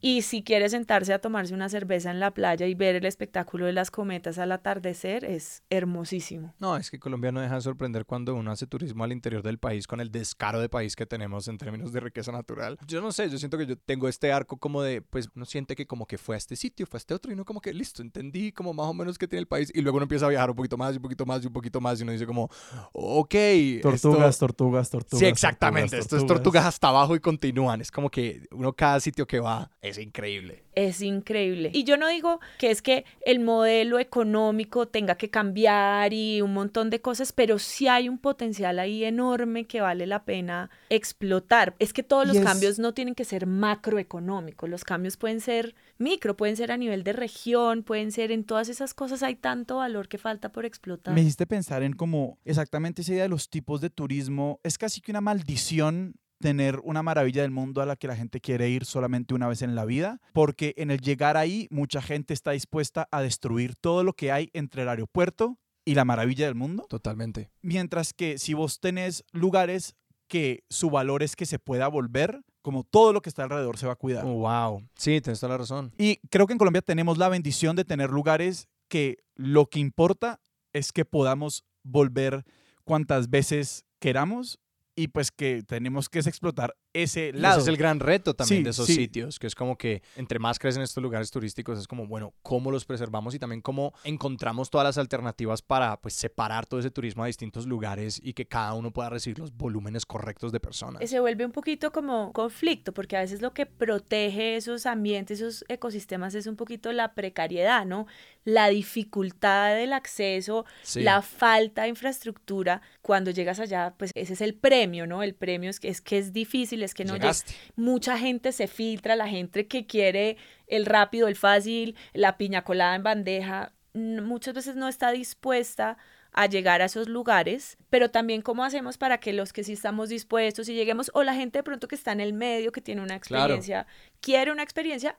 [0.00, 3.66] y si quiere sentarse a tomarse una cerveza en la playa y ver el espectáculo
[3.66, 6.54] de las cometas al atardecer, es hermosísimo.
[6.58, 9.58] No, es que Colombia no deja de sorprender cuando uno hace turismo al interior del
[9.58, 12.78] país con el descaro de país que tenemos en términos de riqueza natural.
[12.86, 15.74] Yo no sé, yo siento que yo tengo este arco como de, pues uno siente
[15.74, 17.72] que como que fue a este sitio, fue a este otro y uno como que
[17.74, 20.28] listo, entendí como más o menos qué tiene el país y luego uno empieza a
[20.28, 22.26] viajar un poquito más y un poquito más y un poquito más y uno dice
[22.26, 22.48] como,
[22.92, 23.34] ok.
[23.82, 25.18] Tortugas, esto- tortugas, tortugas.
[25.20, 25.90] Sí, exactamente.
[25.90, 27.80] tortugas, Esto es tortugas hasta abajo y continúan.
[27.80, 30.64] Es como que uno cada sitio que va es increíble.
[30.74, 31.70] Es increíble.
[31.72, 36.54] Y yo no digo que es que el modelo económico tenga que cambiar y un
[36.54, 41.74] montón de cosas, pero sí hay un potencial ahí enorme que vale la pena explotar.
[41.78, 46.36] Es que todos los cambios no tienen que ser macroeconómicos, los cambios pueden ser micro,
[46.36, 50.08] pueden ser a nivel de región, pueden ser en todas esas cosas hay tanto valor
[50.08, 51.14] que falta por explotar.
[51.14, 54.60] Me hiciste pensar en como exactamente esa idea de los tipos de turismo.
[54.62, 58.40] Es casi que una maldición tener una maravilla del mundo a la que la gente
[58.40, 62.34] quiere ir solamente una vez en la vida, porque en el llegar ahí mucha gente
[62.34, 66.54] está dispuesta a destruir todo lo que hay entre el aeropuerto y la maravilla del
[66.54, 67.50] mundo, Totalmente.
[67.62, 69.96] mientras que si vos tenés lugares
[70.28, 73.86] que su valor es que se pueda volver, como todo lo que está alrededor se
[73.86, 74.24] va a cuidar.
[74.26, 74.82] Oh, wow.
[74.94, 75.94] Sí, tienes toda la razón.
[75.96, 80.40] Y creo que en Colombia tenemos la bendición de tener lugares que lo que importa
[80.74, 82.44] es que podamos volver
[82.84, 84.58] cuantas veces queramos
[84.98, 87.56] y pues que tenemos que explotar ese Y lado.
[87.58, 88.94] Ese es el gran reto también Sí, de esos sí.
[88.94, 92.70] sitios, que es como que entre más crecen estos lugares turísticos, es como, bueno, cómo
[92.70, 97.22] los preservamos y también cómo encontramos todas las alternativas para pues separar todo ese turismo
[97.24, 101.08] a distintos lugares y que cada uno pueda recibir los volúmenes correctos de personas.
[101.08, 105.64] se vuelve un poquito como conflicto, porque a veces lo que protege esos ambientes, esos
[105.68, 108.06] ecosistemas es un poquito la precariedad, ¿no?
[108.44, 111.02] La dificultad del acceso, Sí.
[111.02, 112.80] la falta de infraestructura.
[113.02, 115.22] Cuando llegas allá, pues ese es el premio, ¿no?
[115.22, 117.54] El premio es que es, que es difícil, es que no llega- Llegaste.
[117.76, 122.94] mucha gente se filtra, la gente que quiere el rápido, el fácil, la piña colada
[122.94, 125.96] en bandeja, muchas veces no está dispuesta
[126.32, 130.08] a llegar a esos lugares, pero también cómo hacemos para que los que sí estamos
[130.10, 133.00] dispuestos y lleguemos, o la gente de pronto que está en el medio, que tiene
[133.00, 133.54] una Claro.
[133.54, 133.86] experiencia,
[134.20, 135.18] quiere una experiencia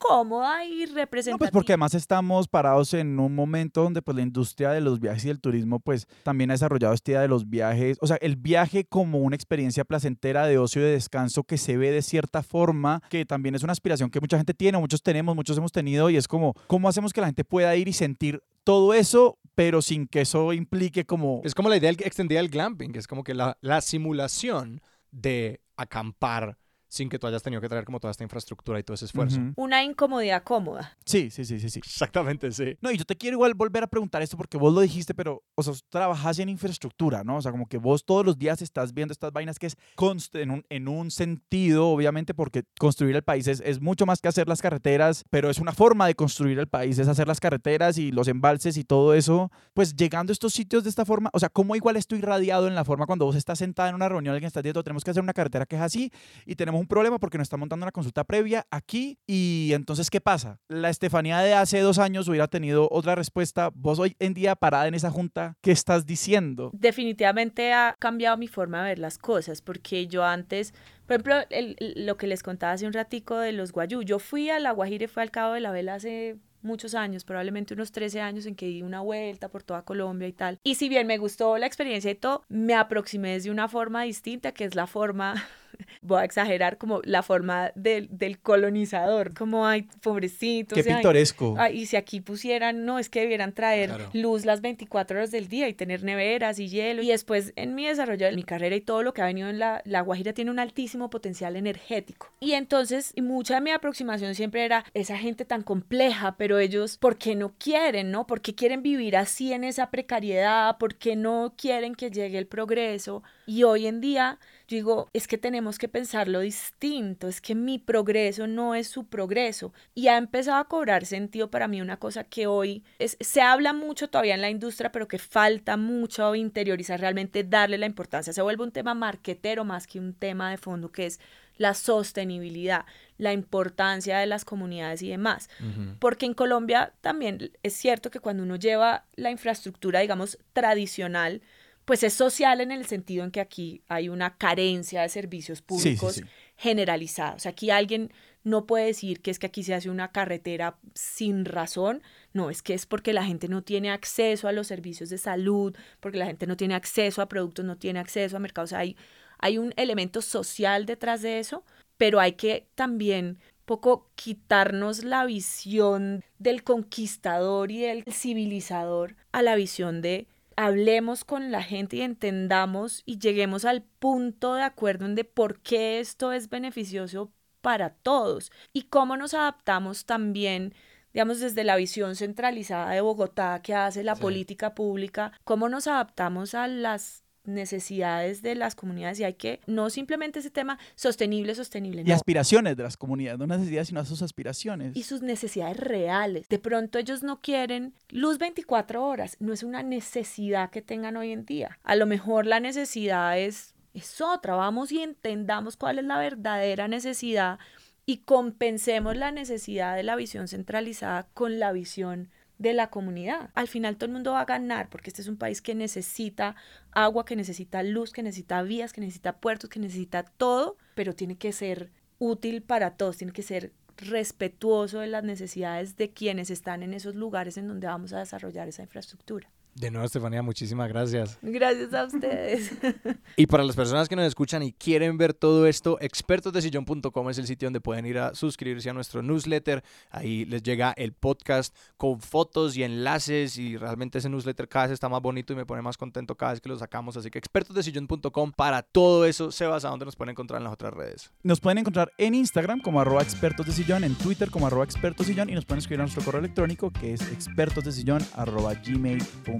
[0.00, 1.34] cómoda y representativa.
[1.34, 4.98] No, pues porque además estamos parados en un momento donde pues la industria de los
[4.98, 8.16] viajes y el turismo pues también ha desarrollado esta idea de los viajes, o sea,
[8.16, 12.02] el viaje como una experiencia placentera de ocio y de descanso que se ve de
[12.02, 15.70] cierta forma, que también es una aspiración que mucha gente tiene, muchos tenemos, muchos hemos
[15.70, 19.38] tenido y es como, ¿cómo hacemos que la gente pueda ir y sentir todo eso,
[19.54, 21.42] pero sin que eso implique como...
[21.44, 24.80] Es como la idea extendida del glamping, que es como que la, la simulación
[25.10, 26.56] de acampar
[26.90, 29.40] sin que tú hayas tenido que traer como toda esta infraestructura y todo ese esfuerzo.
[29.40, 29.52] Ujú.
[29.56, 30.98] una incomodidad cómoda.
[31.06, 31.78] Sí, sí, sí, sí, sí.
[31.78, 32.76] Exactamente, sí.
[32.80, 35.42] No, y yo te quiero igual volver a preguntar esto porque vos lo dijiste, pero,
[35.54, 37.36] o sea, vos trabajás en infraestructura, ¿no?
[37.36, 40.38] O sea, como que vos todos los días estás viendo estas vainas que es const-
[40.40, 44.26] en un, en un sentido, obviamente, porque construir el país es, es mucho más que
[44.28, 47.98] hacer las carreteras, pero es una forma de construir el país, es hacer las carreteras
[47.98, 49.50] y los embalses y todo eso.
[49.74, 52.74] Pues llegando a estos sitios de esta forma, o sea, ¿cómo igual estoy irradiado en
[52.74, 55.22] la forma cuando vos estás sentada en una reunión, alguien está diciendo, tenemos que hacer
[55.22, 56.10] una carretera que es así
[56.46, 60.20] y tenemos un problema porque nos está montando una consulta previa aquí y entonces, ¿qué
[60.20, 60.58] pasa?
[60.68, 63.70] La Estefanía de hace dos años hubiera tenido otra respuesta.
[63.74, 66.70] Vos hoy en día parada en esa junta, ¿qué estás diciendo?
[66.72, 70.72] definitivamente ha cambiado mi forma de ver las cosas, porque yo antes,
[71.06, 71.76] por ejemplo, el-
[72.06, 75.04] lo que les contaba hace un ratico de los guayú, yo fui a La Guajira
[75.04, 78.54] y fue al Cabo de la Vela hace muchos años, probablemente unos 13 años en
[78.54, 80.58] que di una vuelta por toda Colombia y tal.
[80.62, 84.52] Y si bien me gustó la experiencia y todo, me aproximé de una forma distinta,
[84.52, 85.34] que es la forma
[86.02, 90.74] voy a exagerar como la forma del, del colonizador, como, ay, pobrecito.
[90.74, 91.56] Qué pintoresco.
[91.72, 95.68] y si aquí pusieran, no, es que debieran traer luz las 24 horas del día
[95.68, 97.02] y tener neveras y hielo.
[97.02, 99.58] Y después en mi desarrollo de mi carrera y todo lo que ha venido en
[99.58, 102.30] la, la Guajira tiene un altísimo potencial energético.
[102.40, 107.16] Y entonces, mucha de mi aproximación siempre era esa gente tan compleja, pero ellos, ¿por
[107.16, 108.26] qué no quieren, no?
[108.26, 110.78] ¿Por qué quieren vivir así en esa precariedad?
[110.78, 113.22] ¿Por qué no quieren que llegue el progreso?
[113.46, 114.38] Y hoy en día
[114.76, 119.72] digo, es que tenemos que pensarlo distinto, es que mi progreso no es su progreso.
[119.94, 123.72] Y ha empezado a cobrar sentido para mí una cosa que hoy es, se habla
[123.72, 128.32] mucho todavía en la industria, pero que falta mucho interiorizar, realmente darle la importancia.
[128.32, 131.20] Se vuelve un tema marquetero más que un tema de fondo, que es
[131.56, 132.86] la sostenibilidad,
[133.18, 135.50] la importancia de las comunidades y demás.
[135.98, 141.42] Porque en Colombia también es cierto que cuando uno lleva la infraestructura, digamos, tradicional,
[141.90, 146.22] pues es social en el sentido en que aquí hay una carencia de servicios públicos
[146.56, 147.34] generalizada.
[147.34, 148.12] O sea, aquí alguien
[148.44, 152.00] no puede decir que es que aquí se hace una carretera sin razón.
[152.32, 155.76] No, es que es porque la gente no tiene acceso a los servicios de salud,
[155.98, 158.72] porque la gente no tiene acceso a productos, no tiene acceso a mercados.
[158.72, 158.96] hay,
[159.40, 161.64] hay un elemento social detrás de eso,
[161.96, 169.56] pero hay que también poco quitarnos la visión del conquistador y del civilizador a la
[169.56, 170.28] visión de
[170.64, 175.60] hablemos con la gente y entendamos y lleguemos al punto de acuerdo en de por
[175.60, 177.32] qué esto es beneficioso
[177.62, 180.74] para todos y cómo nos adaptamos también
[181.12, 186.54] digamos, desde la visión centralizada de Bogotá que hace la política pública, cómo nos adaptamos
[186.54, 192.02] a las necesidades de las comunidades y hay que, no simplemente ese tema sostenible, sostenible.
[192.06, 194.96] Y aspiraciones de las comunidades, no necesidades, sino sus aspiraciones.
[194.96, 196.48] Y sus necesidades reales.
[196.48, 201.32] De pronto ellos no quieren luz 24 horas, no es una necesidad que tengan hoy
[201.32, 201.78] en día.
[201.82, 206.88] A lo mejor la necesidad es, es otra, vamos y entendamos cuál es la verdadera
[206.88, 207.58] necesidad
[208.06, 212.30] y compensemos la necesidad de la visión centralizada con la visión
[212.60, 213.48] de la comunidad.
[213.54, 216.56] Al final todo el mundo va a ganar porque este es un país que necesita
[216.92, 221.38] agua, que necesita luz, que necesita vías, que necesita puertos, que necesita todo, pero tiene
[221.38, 226.82] que ser útil para todos, tiene que ser respetuoso de las necesidades de quienes están
[226.82, 229.50] en esos lugares en donde vamos a desarrollar esa infraestructura.
[229.74, 231.38] De nuevo, Estefanía, muchísimas gracias.
[231.42, 232.72] Gracias a ustedes.
[233.36, 237.46] y para las personas que nos escuchan y quieren ver todo esto, expertosdesillón.com es el
[237.46, 239.82] sitio donde pueden ir a suscribirse a nuestro newsletter.
[240.10, 244.92] Ahí les llega el podcast con fotos y enlaces y realmente ese newsletter cada vez
[244.92, 247.16] está más bonito y me pone más contento cada vez que lo sacamos.
[247.16, 249.50] Así que expertosdesillón.com para todo eso.
[249.50, 251.30] Sebas, ¿a dónde nos pueden encontrar en las otras redes?
[251.42, 255.28] Nos pueden encontrar en Instagram como arroba expertos de sillón, en Twitter como arroba expertos
[255.28, 259.59] y nos pueden escribir a nuestro correo electrónico que es expertosdesillón arroba gmail.com.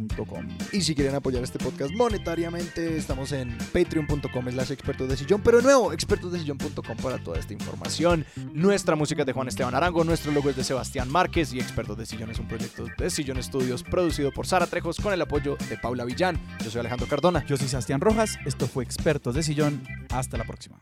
[0.73, 5.59] Y si quieren apoyar este podcast monetariamente, estamos en patreon.com slash expertos de sillón, pero
[5.59, 8.25] de nuevo, expertosdesillón.com para toda esta información.
[8.53, 11.97] Nuestra música es de Juan Esteban Arango, nuestro logo es de Sebastián Márquez y Expertos
[11.97, 15.57] de Sillón es un proyecto de Sillón Estudios producido por Sara Trejos con el apoyo
[15.69, 16.41] de Paula Villán.
[16.63, 17.45] Yo soy Alejandro Cardona.
[17.47, 18.39] Yo soy Sebastián Rojas.
[18.45, 19.83] Esto fue Expertos de Sillón.
[20.11, 20.81] Hasta la próxima.